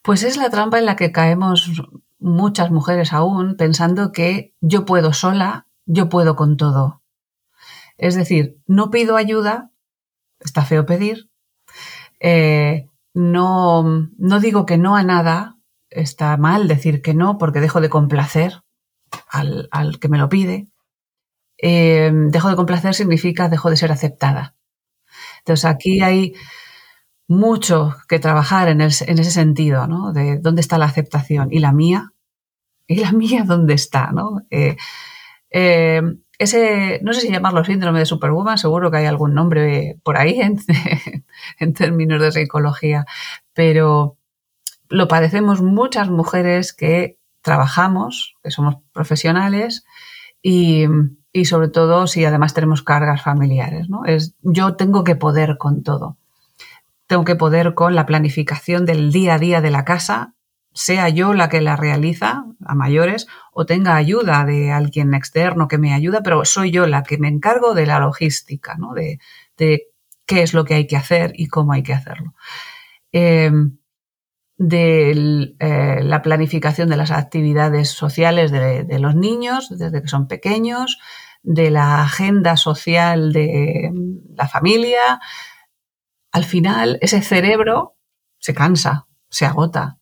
[0.01, 1.69] Pues es la trampa en la que caemos
[2.19, 7.03] muchas mujeres aún, pensando que yo puedo sola, yo puedo con todo.
[7.97, 9.71] Es decir, no pido ayuda,
[10.39, 11.29] está feo pedir,
[13.13, 13.83] no,
[14.17, 15.57] no digo que no a nada,
[15.89, 18.61] está mal decir que no porque dejo de complacer
[19.29, 20.67] al, al que me lo pide.
[21.57, 24.55] Eh, dejo de complacer significa dejo de ser aceptada.
[25.39, 26.33] Entonces aquí hay
[27.27, 30.13] mucho que trabajar en, ese sentido, ¿no?
[30.13, 32.13] De dónde está la aceptación y la mía,
[32.87, 34.41] y la mía dónde está, ¿no?
[34.49, 34.77] Eh,
[35.49, 36.01] eh,
[36.37, 40.41] ese, no sé si llamarlo síndrome de Superwoman, seguro que hay algún nombre por ahí
[40.41, 40.59] en,
[41.59, 43.05] en términos de psicología,
[43.53, 44.17] pero
[44.89, 49.85] lo padecemos muchas mujeres que trabajamos, que somos profesionales
[50.41, 50.85] y,
[51.31, 53.89] y sobre todo si además tenemos cargas familiares.
[53.89, 54.05] ¿no?
[54.05, 56.17] Es, yo tengo que poder con todo.
[57.07, 60.33] Tengo que poder con la planificación del día a día de la casa,
[60.73, 65.77] sea yo la que la realiza a mayores o tenga ayuda de alguien externo que
[65.77, 68.93] me ayuda, pero soy yo la que me encargo de la logística, ¿no?
[68.93, 69.19] de,
[69.57, 69.87] de
[70.25, 72.33] qué es lo que hay que hacer y cómo hay que hacerlo.
[73.11, 73.51] Eh,
[74.57, 80.27] de eh, la planificación de las actividades sociales de, de, los niños desde que son
[80.27, 80.97] pequeños,
[81.43, 83.91] de la agenda social de
[84.35, 85.19] la familia,
[86.31, 87.95] al final ese cerebro
[88.39, 89.99] se cansa, se agota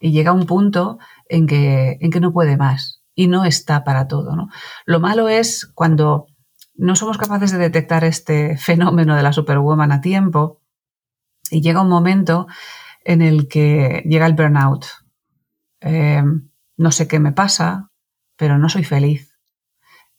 [0.00, 0.98] y llega a un punto
[1.28, 4.36] en que, en que no puede más y no está para todo.
[4.36, 4.48] ¿no?
[4.86, 6.26] Lo malo es cuando
[6.78, 10.62] no somos capaces de detectar este fenómeno de la superwoman a tiempo
[11.50, 12.46] y llega un momento
[13.04, 14.86] en el que llega el burnout.
[15.80, 16.22] Eh,
[16.76, 17.90] no sé qué me pasa,
[18.36, 19.28] pero no soy feliz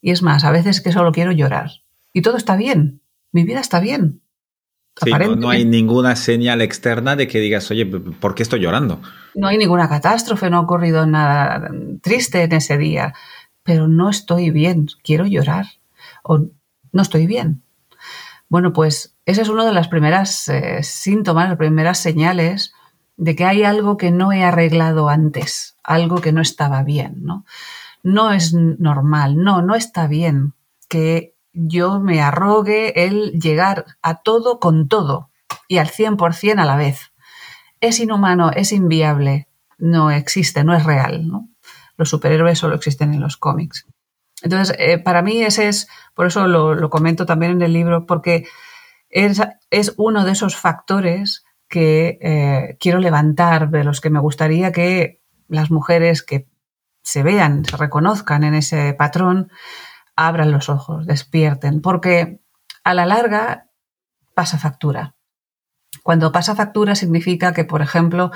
[0.02, 1.72] y es más, a veces que solo quiero llorar.
[2.14, 3.02] Y todo está bien.
[3.32, 4.22] Mi vida está bien.
[5.02, 9.02] Sí, no, hay ninguna señal externa de que digas, oye, ¿por qué estoy llorando?
[9.36, 11.70] No hay ninguna catástrofe, no ha ocurrido nada
[12.02, 13.14] triste en ese día,
[13.64, 15.68] pero no estoy bien, quiero llorar
[16.24, 16.40] o
[16.92, 17.64] no estoy bien.
[18.48, 22.74] Bueno, pues ese es uno de los primeros eh, síntomas, las primeras señales
[23.18, 27.46] de que hay algo que no he arreglado antes, algo que no estaba bien, ¿no?
[28.04, 30.54] no es normal, no, no está bien
[30.88, 35.30] que yo me arrogue el llegar a todo con todo
[35.68, 37.12] y al 100% a la vez.
[37.82, 39.48] Es inhumano, es inviable,
[39.78, 41.30] no existe, no es real.
[41.98, 43.86] Los superhéroes solo existen en los cómics.
[44.42, 48.48] Entonces, eh, para mí ese es, por eso lo, comento también en el libro, porque
[49.10, 54.72] es, es uno de esos factores que eh, quiero levantar, de los que me gustaría
[54.72, 56.48] que las mujeres que
[57.04, 59.52] se vean, se reconozcan en ese patrón,
[60.16, 62.42] abran los ojos, despierten, porque
[62.84, 63.68] a la larga
[64.34, 65.16] pasa factura.
[66.04, 68.32] Cuando pasa factura significa que, por ejemplo,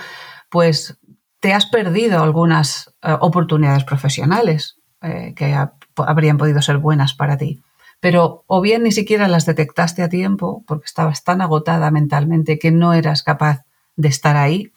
[0.50, 1.00] pues
[1.40, 5.56] te has perdido algunas eh, oportunidades profesionales eh, que
[5.98, 7.62] habrían podido ser buenas para ti.
[8.00, 12.72] Pero o bien ni siquiera las detectaste a tiempo porque estabas tan agotada mentalmente que
[12.72, 13.64] no eras capaz
[13.96, 14.74] de estar ahí,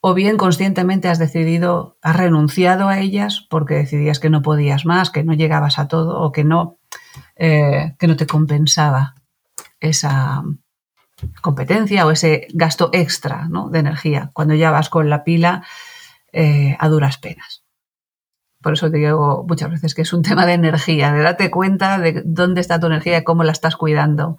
[0.00, 5.10] o bien conscientemente has decidido, has renunciado a ellas porque decidías que no podías más,
[5.10, 6.78] que no llegabas a todo o que no,
[7.36, 9.14] eh, que no te compensaba
[9.78, 10.42] esa
[11.40, 15.64] competencia o ese gasto extra de energía cuando ya vas con la pila
[16.32, 17.61] eh, a duras penas.
[18.62, 22.22] Por eso digo muchas veces que es un tema de energía, de date cuenta de
[22.24, 24.36] dónde está tu energía y cómo la estás cuidando.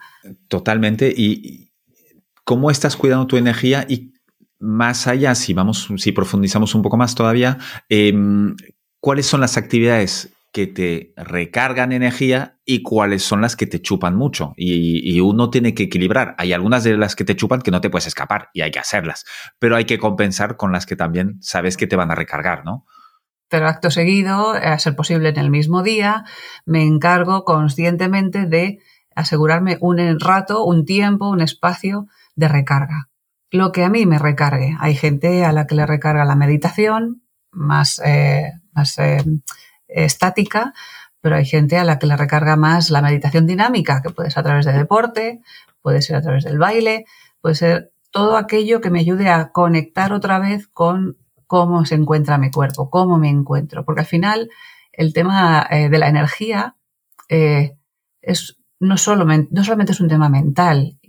[0.47, 1.13] Totalmente.
[1.15, 1.71] Y
[2.43, 4.13] cómo estás cuidando tu energía y
[4.59, 7.57] más allá, si vamos, si profundizamos un poco más todavía,
[7.89, 8.55] em,
[8.99, 14.15] ¿cuáles son las actividades que te recargan energía y cuáles son las que te chupan
[14.15, 14.53] mucho.
[14.55, 16.35] Y, uno tiene que equilibrar.
[16.37, 18.79] Hay algunas de las que te chupan que no te puedes escapar y hay que
[18.79, 19.25] hacerlas,
[19.57, 22.85] pero hay que compensar con las que también sabes que te van a recargar, ¿no?
[23.49, 26.23] Pero acto seguido, a ser posible en el mismo día,
[26.65, 28.79] me encargo conscientemente de
[29.15, 33.09] asegurarme un rato, un tiempo, un espacio de recarga.
[33.51, 34.75] Lo que a mí me recargue.
[34.79, 37.21] Hay gente a la que le recarga la meditación,
[37.51, 39.23] más, eh, más eh,
[39.87, 40.73] estática,
[41.21, 44.39] pero hay gente a la que le recarga más la meditación dinámica, que puede ser
[44.41, 45.41] a través de deporte,
[45.81, 47.05] puede ser a través del baile,
[47.41, 51.17] puede ser todo aquello que me ayude a conectar otra vez con
[51.47, 53.85] cómo se encuentra mi cuerpo, cómo me encuentro.
[53.85, 54.49] Porque al final
[54.91, 56.75] el tema eh, de la energía
[57.29, 57.77] eh,
[58.21, 60.99] es, no, solo, no solamente es un tema mental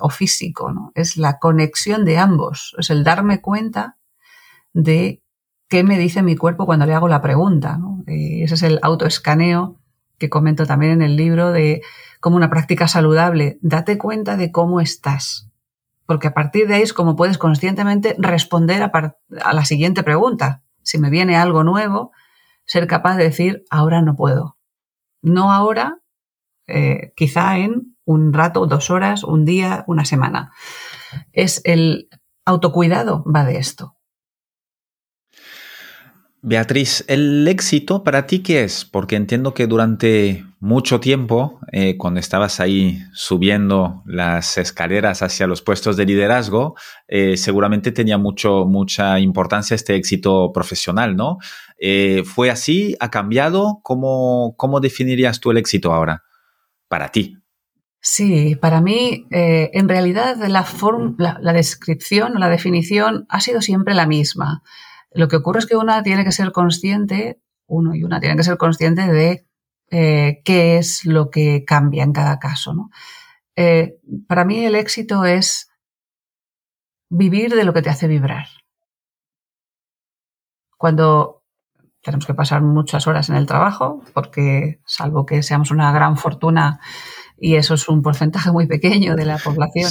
[0.00, 0.90] o físico, ¿no?
[0.94, 3.98] es la conexión de ambos, es el darme cuenta
[4.72, 5.22] de
[5.68, 7.78] qué me dice mi cuerpo cuando le hago la pregunta.
[8.06, 9.80] Eh, ese es el autoescaneo
[10.18, 11.82] que comento también en el libro de
[12.20, 13.58] como una práctica saludable.
[13.62, 15.50] Date cuenta de cómo estás,
[16.06, 20.62] porque a partir de ahí es como puedes conscientemente responder a, la siguiente pregunta.
[20.82, 22.12] Si me viene algo nuevo,
[22.64, 24.58] ser capaz de decir, ahora no puedo.
[25.22, 26.00] No ahora,
[26.66, 30.52] eh, quizá en un rato, dos horas, un día, una semana.
[31.32, 32.08] Es el
[32.44, 33.96] autocuidado, va de esto.
[36.42, 38.84] Beatriz, ¿el éxito para ti qué es?
[38.84, 45.60] Porque entiendo que durante mucho tiempo, eh, cuando estabas ahí subiendo las escaleras hacia los
[45.60, 46.74] puestos de liderazgo,
[47.06, 51.36] eh, seguramente tenía mucho, mucha importancia este éxito profesional, ¿no?
[51.78, 52.96] Eh, ¿Fue así?
[53.00, 53.80] ¿Ha cambiado?
[53.82, 56.22] ¿Cómo, cómo definirías tú el éxito ahora
[56.88, 57.36] para ti?
[58.00, 60.66] Sí, para mí, en realidad, la,
[61.18, 64.62] la, la descripción o la definición ha sido siempre la misma.
[65.12, 68.44] Lo que ocurre es que una tiene que ser consciente, uno y una tienen que
[68.44, 69.44] ser consciente de
[69.90, 72.90] eh, qué es lo que cambia en cada caso.
[73.56, 75.70] Eh, para mí el éxito es
[77.08, 78.46] vivir de lo que te hace vibrar.
[80.76, 81.42] Cuando
[82.02, 86.80] tenemos que pasar muchas horas en el trabajo, porque salvo que seamos una gran fortuna
[87.38, 89.90] y eso es un porcentaje muy pequeño de la población,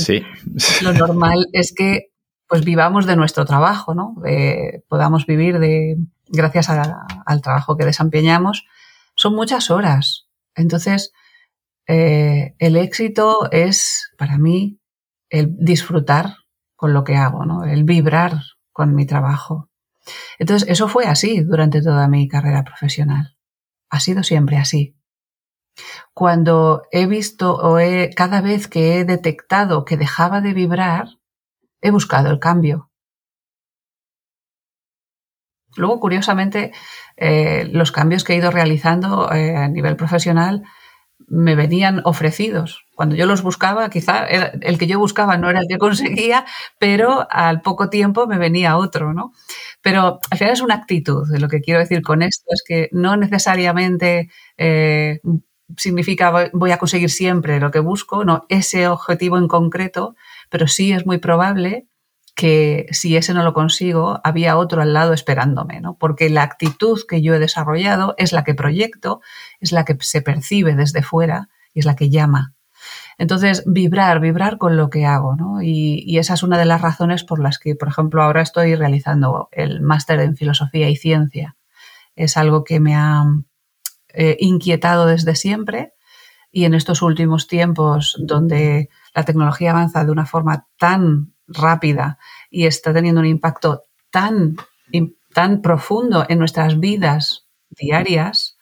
[0.81, 2.11] lo normal es que
[2.47, 4.15] pues vivamos de nuestro trabajo, ¿no?
[4.87, 8.65] podamos vivir de, gracias al trabajo que desempeñamos.
[9.23, 10.27] Son muchas horas.
[10.53, 11.13] Entonces,
[11.87, 14.81] eh, el éxito es, para mí,
[15.29, 16.35] el disfrutar
[16.75, 17.63] con lo que hago, ¿no?
[17.63, 18.41] El vibrar
[18.73, 19.69] con mi trabajo.
[20.39, 23.37] Entonces, eso fue así durante toda mi carrera profesional.
[23.89, 24.97] Ha sido siempre así.
[26.13, 31.07] Cuando he visto o he, cada vez que he detectado que dejaba de vibrar,
[31.79, 32.91] he buscado el cambio.
[35.75, 36.71] Luego, curiosamente,
[37.17, 40.63] eh, los cambios que he ido realizando eh, a nivel profesional
[41.27, 42.85] me venían ofrecidos.
[42.95, 46.45] Cuando yo los buscaba, quizá el que yo buscaba no era el que conseguía,
[46.79, 49.31] pero al poco tiempo me venía otro, ¿no?
[49.81, 51.27] Pero al final es una actitud.
[51.39, 55.21] Lo que quiero decir con esto es que no necesariamente eh,
[55.77, 60.15] significa voy a conseguir siempre lo que busco, no, ese objetivo en concreto
[60.53, 61.87] pero sí es muy probable
[62.35, 65.97] que si ese no lo consigo, había otro al lado esperándome, ¿no?
[65.97, 69.21] Porque la actitud que yo he desarrollado es la que proyecto,
[69.59, 72.53] es la que se percibe desde fuera y es la que llama.
[73.17, 75.61] Entonces, vibrar, vibrar con lo que hago, ¿no?
[75.61, 79.49] Y, esa es una de las razones por las que, por ejemplo, ahora estoy realizando
[79.51, 81.55] el máster en filosofía y ciencia.
[82.15, 83.23] Es algo que me ha
[84.09, 85.93] eh, inquietado desde siempre
[86.51, 92.17] y en estos últimos tiempos donde la tecnología avanza de una forma tan rápida
[92.49, 94.55] y está teniendo un impacto tan,
[95.33, 98.57] tan profundo en nuestras vidas diarias,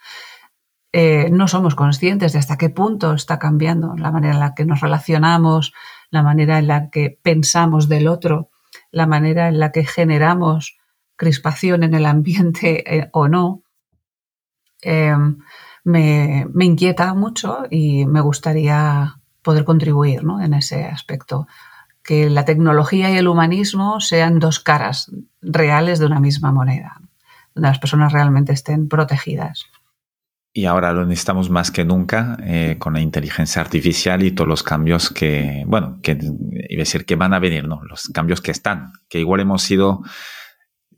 [0.94, 4.66] eh, no somos conscientes de hasta qué punto está cambiando la manera en la que
[4.66, 5.74] nos relacionamos,
[6.10, 8.50] la manera en la que pensamos del otro,
[8.92, 10.78] la manera en la que generamos
[11.16, 13.64] crispación en el ambiente eh, o no.
[14.82, 15.16] Eh,
[15.84, 21.48] me, me, inquieta mucho y me gustaría poder contribuir en ese aspecto.
[22.04, 27.00] Que la tecnología y el humanismo sean dos caras reales de una misma moneda,
[27.54, 29.66] donde las personas realmente estén protegidas.
[30.54, 34.64] Y ahora lo necesitamos más que nunca eh, con la inteligencia artificial y todos los
[34.64, 36.18] cambios que, bueno, que
[36.70, 37.82] iba a decir que van a venir, ¿no?
[37.84, 40.02] Los cambios que están, que igual hemos sido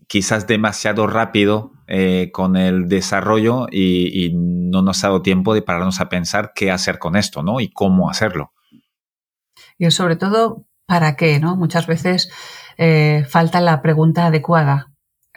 [0.08, 6.00] quizás demasiado rápido eh, con el desarrollo y, no nos ha dado tiempo de pararnos
[6.00, 7.60] a pensar qué hacer con esto, ¿no?
[7.60, 8.54] Y cómo hacerlo.
[9.78, 11.40] Y sobre todo, ¿para qué?
[11.40, 11.56] ¿no?
[11.56, 12.30] Muchas veces
[12.78, 14.90] eh, falta la pregunta adecuada.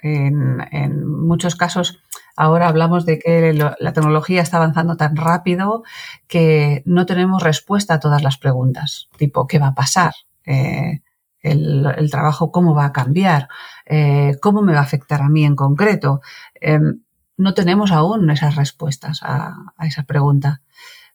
[0.03, 1.99] En, muchos casos,
[2.37, 5.83] ahora hablamos de que la tecnología está avanzando tan rápido
[6.29, 10.13] que no tenemos respuesta a todas las preguntas, tipo, ¿qué va a pasar?
[10.45, 11.01] Eh,
[11.41, 13.49] el, trabajo, ¿cómo va a cambiar?
[13.85, 16.21] Eh, ¿Cómo me va a afectar a mí en concreto?
[16.55, 17.01] Em,
[17.37, 20.61] no tenemos aún esas respuestas a, esa pregunta.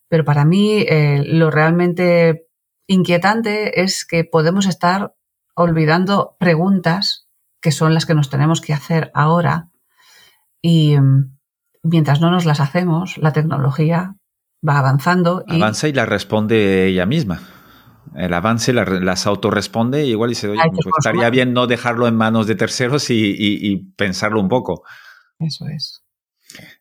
[0.10, 0.86] Pero para mí
[1.26, 2.51] lo realmente
[2.88, 5.16] inquietante es que podemos estar
[5.56, 7.28] olvidando preguntas
[7.62, 9.70] que son las que nos tenemos que hacer ahora
[10.62, 11.38] y mm,
[11.84, 14.16] mientras no nos las hacemos, la tecnología
[14.68, 15.44] va avanzando.
[15.48, 15.56] Y...
[15.56, 17.42] Avanza y la responde ella misma.
[18.16, 22.46] El avance las autorresponde y igual dice, oye, pues estaría bien no dejarlo en manos
[22.46, 24.84] de terceros y, pensarlo un poco.
[25.40, 26.04] Eso es.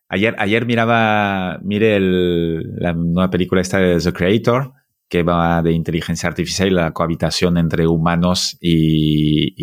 [0.09, 4.73] Ayer, ayer miraba, mire la nueva película esta de The Creator,
[5.11, 9.53] que va de inteligencia artificial y la cohabitación entre humanos y,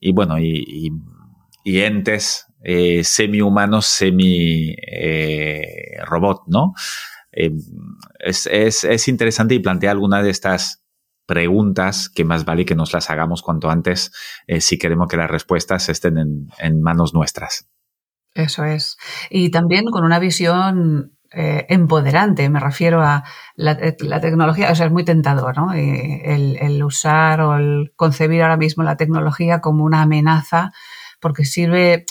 [0.00, 0.90] y, bueno, y,
[1.64, 4.76] entes eh, semi-humanos, semi-robot,
[6.40, 6.74] eh, ¿no?
[7.30, 7.52] Eh,
[8.18, 10.82] es, es, es, interesante y plantea algunas de estas
[11.24, 14.10] preguntas que más vale que nos las hagamos cuanto antes
[14.58, 16.18] si queremos que las respuestas estén
[16.58, 17.68] en manos nuestras.
[18.34, 18.96] Eso es.
[19.30, 23.24] Y también con una visión eh, empoderante, me refiero a
[23.54, 25.72] la, tecnología, o sea, es muy tentador, ¿no?
[25.72, 30.72] El, usar o el concebir ahora mismo la tecnología como una amenaza,
[31.20, 32.04] porque sirve,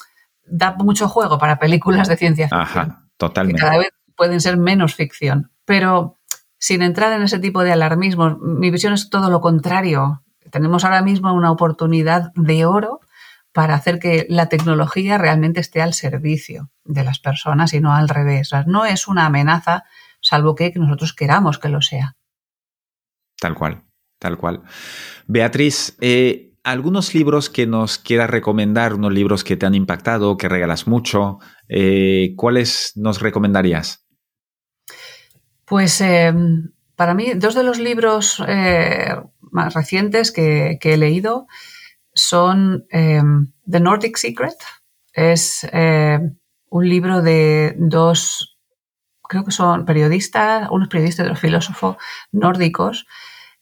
[0.45, 2.61] da mucho juego para películas de ciencia ficción.
[2.61, 3.59] Ajá, totalmente.
[3.59, 6.17] Que cada vez pueden ser menos ficción, pero
[6.57, 10.23] sin entrar en ese tipo de alarmismo, mi visión es todo lo contrario.
[10.51, 13.01] Tenemos ahora mismo una oportunidad de oro
[13.53, 18.09] para hacer que la tecnología realmente esté al servicio de las personas y no al
[18.09, 18.51] revés.
[18.65, 19.83] no es una amenaza,
[20.21, 22.15] salvo que nosotros queramos que lo sea.
[23.39, 23.83] Tal cual,
[24.19, 24.61] tal cual.
[25.27, 30.47] Beatriz, eh, algunos libros que nos quieras recomendar, unos libros que te han impactado, que
[30.47, 34.05] regalas mucho, eh, ¿cuáles nos recomendarías?
[35.65, 41.47] Pues em, para mí, dos de los libros eh, más recientes que he leído
[42.13, 44.57] son em, The Nordic Secret.
[45.13, 46.37] Es em,
[46.69, 48.57] un libro de dos,
[49.27, 51.97] creo que son periodistas, unos periodistas y otros filósofos
[52.31, 53.07] nórdicos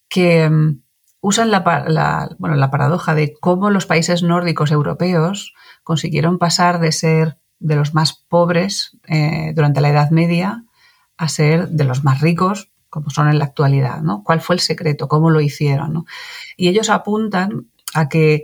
[0.08, 0.82] que em,
[1.22, 7.93] usan la, paradoja de cómo los países nórdicos europeos consiguieron pasar de ser de los
[7.93, 10.64] más pobres eh, durante la Edad Media
[11.18, 14.24] a ser de los más ricos como son en la actualidad, ¿no?
[14.24, 15.08] ¿Cuál fue el secreto?
[15.08, 16.06] ¿Cómo lo hicieron?
[16.58, 18.44] Y ellos apuntan a que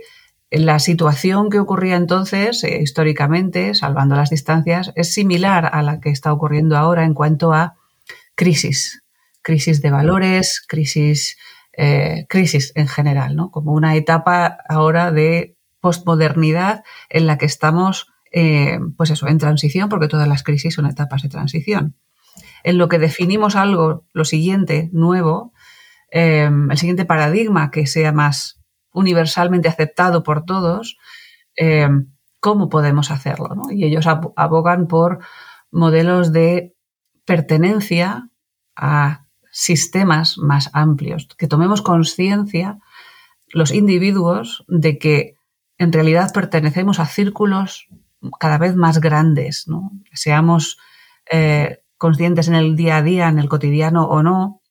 [0.50, 6.10] la situación que ocurría entonces, eh, históricamente, salvando las distancias, es similar a la que
[6.10, 7.74] está ocurriendo ahora en cuanto a
[8.34, 9.02] crisis,
[9.42, 11.36] crisis de valores, crisis,
[11.76, 13.50] eh, crisis en general, ¿no?
[13.50, 19.88] Como una etapa ahora de postmodernidad en la que estamos, eh, pues eso, en transición,
[19.88, 21.96] porque todas las crisis son etapas de transición.
[22.62, 25.52] En lo que definimos algo, lo siguiente, nuevo,
[26.10, 28.55] el siguiente paradigma que sea más
[28.96, 30.96] universalmente aceptado por todos,
[31.54, 31.88] eh,
[32.40, 33.54] ¿cómo podemos hacerlo?
[33.70, 35.18] Y ellos abogan por
[35.70, 36.74] modelos de
[37.26, 38.30] pertenencia
[38.74, 42.78] a sistemas más amplios, que tomemos conciencia
[43.48, 45.34] los individuos de que
[45.78, 47.88] en realidad pertenecemos a círculos
[48.40, 49.92] cada vez más grandes, ¿no?
[50.12, 50.78] seamos
[51.30, 54.62] eh, conscientes en el día a día, en el cotidiano o no,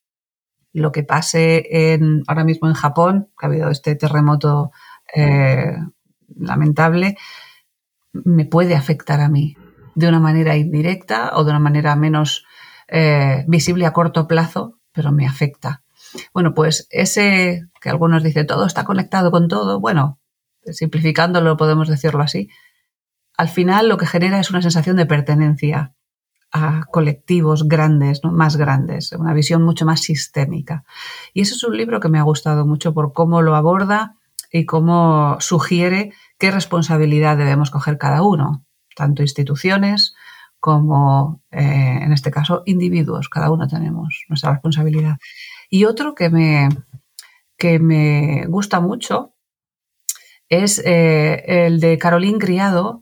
[0.76, 4.72] lo que pase en, ahora mismo en Japón, que ha habido este terremoto
[5.16, 5.74] eh,
[6.38, 7.18] lamentable,
[8.12, 9.56] me puede afectar a mí
[9.96, 12.46] de una manera indirecta o de una manera menos
[12.90, 15.84] eh, visible a corto plazo, pero me afecta.
[16.34, 20.20] Bueno, pues ese que algunos dicen todo está conectado con todo, bueno,
[20.66, 22.50] simplificándolo podemos decirlo así,
[23.38, 25.94] al final lo que genera es una sensación de pertenencia
[26.58, 30.86] a colectivos grandes, más grandes, una visión mucho más sistémica.
[31.34, 34.16] Y ese es un libro que me ha gustado mucho por cómo lo aborda
[34.54, 38.64] y cómo sugiere qué responsabilidad debemos coger cada uno,
[38.96, 40.16] tanto instituciones
[40.62, 43.28] como, eh, en este caso, individuos.
[43.28, 45.18] Cada uno tenemos nuestra responsabilidad.
[45.70, 46.70] Y otro que me,
[47.58, 49.34] que me gusta mucho
[50.48, 53.02] es eh, el de Caroline Criado,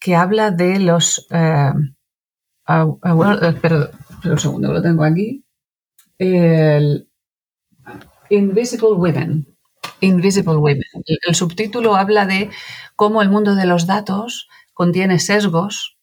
[0.00, 1.72] que habla de los eh,
[2.66, 3.90] Ah, ah, espera,
[4.24, 5.44] un segundo, lo tengo aquí.
[6.18, 7.08] El
[8.30, 9.46] Invisible Women.
[10.00, 10.82] Invisible Women.
[11.26, 12.50] El, subtítulo habla de
[12.96, 15.98] cómo el mundo de los datos contiene sesgos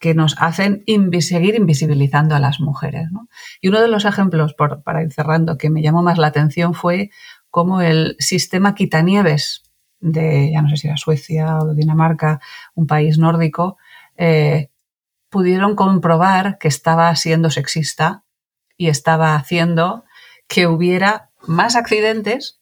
[0.00, 0.84] que nos hacen
[1.20, 3.08] seguir invisibilizando a las mujeres.
[3.60, 7.10] Y uno de los ejemplos, para ir cerrando, que me llamó más la atención fue
[7.50, 9.62] cómo el sistema quitanieves
[10.00, 12.40] de, ya no sé si era Suecia o Dinamarca,
[12.74, 13.76] un país nórdico,
[14.16, 14.70] eh,
[15.30, 18.24] pudieron comprobar que estaba siendo sexista
[18.76, 20.04] y estaba haciendo
[20.46, 22.60] que hubiera más accidentes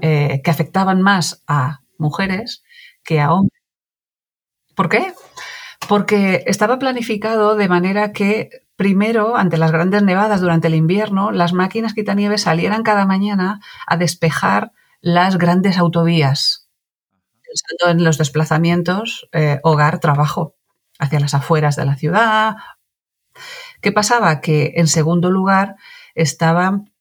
[0.00, 2.62] eh, que afectaban más a mujeres
[3.04, 3.60] que a hombres.
[4.74, 5.14] ¿Por qué?
[5.88, 11.52] Porque estaba planificado de manera que primero, ante las grandes nevadas durante el invierno, las
[11.52, 16.68] máquinas quitanieves salieran cada mañana a despejar las grandes autovías,
[17.42, 20.54] pensando en los desplazamientos eh, hogar-trabajo
[21.00, 22.56] hacia las afueras de la ciudad.
[23.80, 24.40] ¿Qué pasaba?
[24.40, 25.76] Que en segundo lugar
[26.14, 26.92] estaban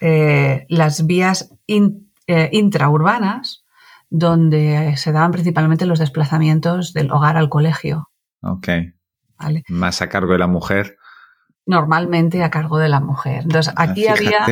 [0.00, 3.64] eh, las vías eh, intraurbanas
[4.10, 8.10] donde se daban principalmente los desplazamientos del hogar al colegio.
[8.42, 8.68] Ok.
[9.68, 10.96] Más a cargo de la mujer.
[11.66, 13.42] Normalmente a cargo de la mujer.
[13.42, 14.46] Entonces, ah, aquí había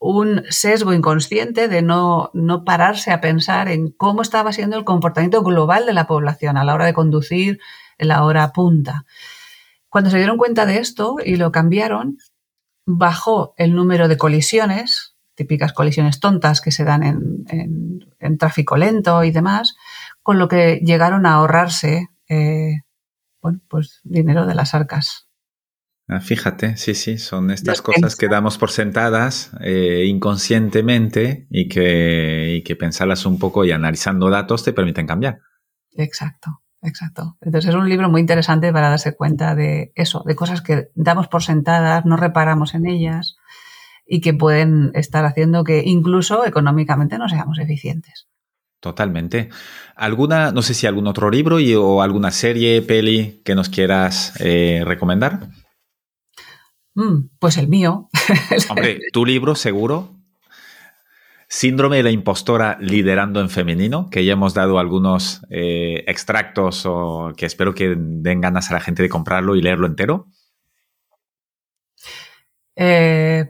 [0.00, 5.42] un sesgo inconsciente de no, no pararse a pensar en cómo estaba siendo el comportamiento
[5.42, 7.60] global de la población a la hora de conducir
[7.98, 9.04] en la hora punta.
[9.88, 12.18] Cuando se dieron cuenta de esto y lo cambiaron,
[12.86, 19.30] bajó el número de colisiones, típicas colisiones tontas que se dan en, tráfico lento y
[19.30, 19.74] demás,
[20.22, 22.82] con lo que llegaron a ahorrarse eh,
[23.42, 25.28] bueno, pues dinero de las arcas.
[26.08, 32.56] Ah, fíjate, sí, sí, son estas cosas que damos por sentadas eh, inconscientemente y que,
[32.56, 35.40] y que pensarlas un poco y analizando datos te permiten cambiar.
[35.92, 37.36] Exacto, exacto.
[37.40, 41.28] Entonces es un libro muy interesante para darse cuenta de eso, de cosas que damos
[41.28, 43.36] por sentadas, no reparamos en ellas
[44.06, 48.28] y que pueden estar haciendo que incluso económicamente no seamos eficientes.
[48.80, 49.48] Totalmente.
[49.94, 54.34] ¿Alguna, no sé si algún otro libro y, o alguna serie, peli que nos quieras
[54.40, 55.50] eh, recomendar?
[56.94, 58.08] Mm, pues el mío.
[58.70, 60.16] Hombre, tu libro seguro.
[61.54, 67.34] Síndrome de la impostora liderando en femenino, que ya hemos dado algunos eh, extractos o
[67.36, 70.28] que espero que den ganas a la gente de comprarlo y leerlo entero.
[72.74, 73.46] Eh,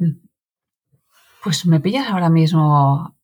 [1.45, 3.17] pues me pillas ahora mismo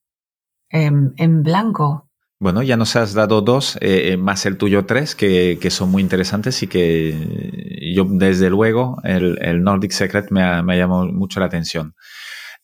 [0.71, 2.09] en blanco.
[2.41, 6.63] Bueno, ya nos has dado dos, eh, más el tuyo tres, que, son muy interesantes
[6.63, 11.97] y que yo, desde luego, el, Nordic Secret me ha, llamado mucho la atención.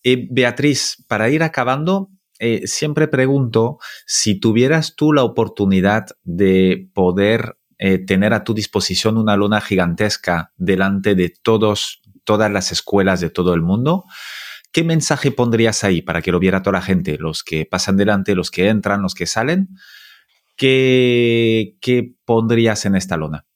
[0.04, 2.10] Eh, Beatriz, para ir acabando,
[2.64, 7.56] siempre pregunto si tuvieras tú la oportunidad de poder
[8.06, 13.54] tener a tu disposición una luna gigantesca delante de todos, todas las escuelas de todo
[13.54, 14.04] el mundo,
[14.74, 17.16] ¿Qué mensaje pondrías ahí para que lo viera toda la gente?
[17.16, 19.68] Los que pasan delante, los que entran, los que salen.
[20.56, 23.46] ¿Qué, qué pondrías en esta lona?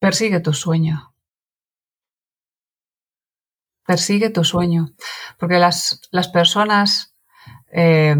[0.00, 1.14] Persigue tu sueño.
[3.86, 4.94] Persigue tu sueño.
[5.38, 7.14] Porque las, las personas
[7.72, 8.16] eh,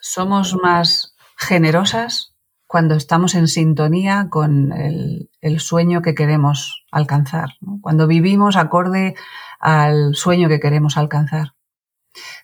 [0.00, 2.34] somos más generosas
[2.66, 7.48] cuando estamos en sintonía con el, sueño que queremos alcanzar,
[7.80, 9.14] cuando vivimos acorde
[9.58, 11.54] al sueño que queremos alcanzar.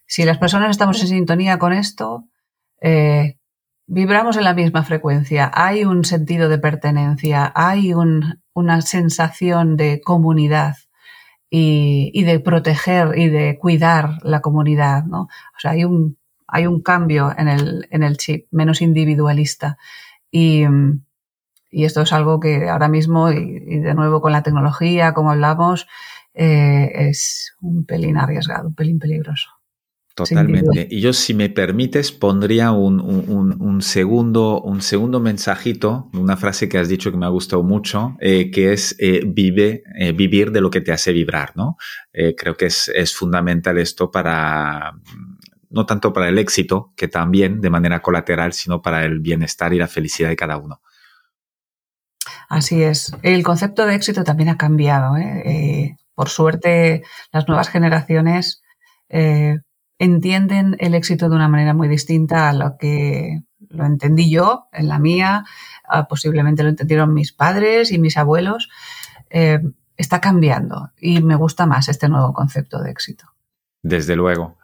[0.07, 2.25] Si las personas estamos en sintonía con esto,
[2.81, 3.39] eh,
[3.87, 10.77] vibramos en la misma frecuencia, hay un sentido de pertenencia, hay una sensación de comunidad
[11.57, 15.05] y, de proteger y de cuidar la comunidad.
[15.05, 15.23] ¿no?
[15.23, 16.19] O sea, hay un,
[16.49, 19.79] hay un cambio en el, en el chip, menos individualista.
[20.31, 20.65] Y,
[21.71, 25.87] esto es algo que ahora mismo, y, de nuevo con la tecnología, como hablamos,
[26.35, 29.51] eh, es un pelín arriesgado, un pelín peligroso.
[30.15, 30.87] Totalmente.
[30.91, 36.89] Y yo, si me permites, pondría un, segundo, un segundo mensajito, una frase que has
[36.89, 39.83] dicho que me ha gustado mucho, eh, que es eh, vive,
[40.15, 41.77] vivir de lo que te hace vibrar, ¿no?
[42.37, 44.93] creo que es, es, fundamental esto para,
[45.71, 49.79] no tanto para el éxito, que también de manera colateral, sino para el bienestar y
[49.79, 50.81] la felicidad de cada uno.
[52.49, 53.13] Así es.
[53.23, 55.17] El concepto de éxito también ha cambiado.
[55.17, 55.43] ¿eh?
[55.45, 58.63] Eh, por suerte, las nuevas generaciones
[59.09, 59.59] eh,
[59.99, 64.89] entienden el éxito de una manera muy distinta a lo que lo entendí yo en
[64.89, 65.45] la mía,
[65.89, 68.69] ah, posiblemente lo entendieron mis padres y mis abuelos.
[69.97, 73.27] está cambiando y me gusta más este nuevo concepto de éxito.
[73.83, 74.59] Desde luego.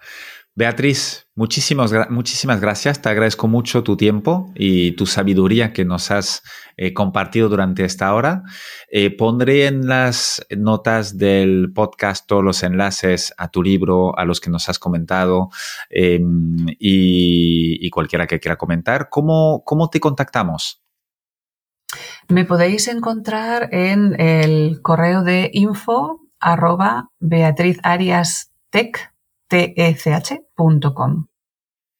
[0.57, 3.01] Beatriz, muchísimas, muchísimas gracias.
[3.01, 6.43] Te agradezco mucho tu tiempo y tu sabiduría que nos has
[6.77, 8.43] eh, compartido durante esta hora.
[8.91, 14.41] Eh, pondré en las notas del podcast todos los enlaces a tu libro, a los
[14.41, 15.51] que nos has comentado
[15.89, 19.09] em, y, cualquiera que quiera comentar.
[19.09, 20.83] ¿Cómo, cómo te contactamos?
[22.29, 27.11] Me podéis encontrar en el correo de info arroba
[29.51, 31.27] tech.com.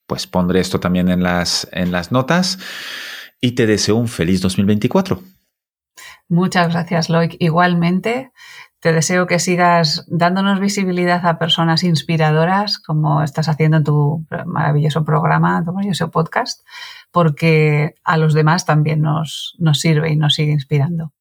[0.07, 2.59] Pues pondré esto también en las, en las notas
[3.41, 5.21] y te deseo un feliz 2024.
[6.29, 7.37] Muchas gracias, Loic.
[7.39, 8.33] Igualmente,
[8.81, 15.05] te deseo que sigas dándonos visibilidad a personas inspiradoras como estás haciendo en tu maravilloso
[15.05, 16.65] programa, tu maravilloso podcast,
[17.11, 21.13] porque a los demás también nos, nos sirve y nos sigue inspirando.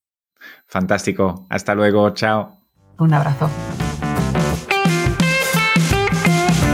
[0.68, 1.48] Fantástico.
[1.50, 2.12] Hasta luego.
[2.12, 2.56] Chao.
[2.98, 3.50] Un abrazo.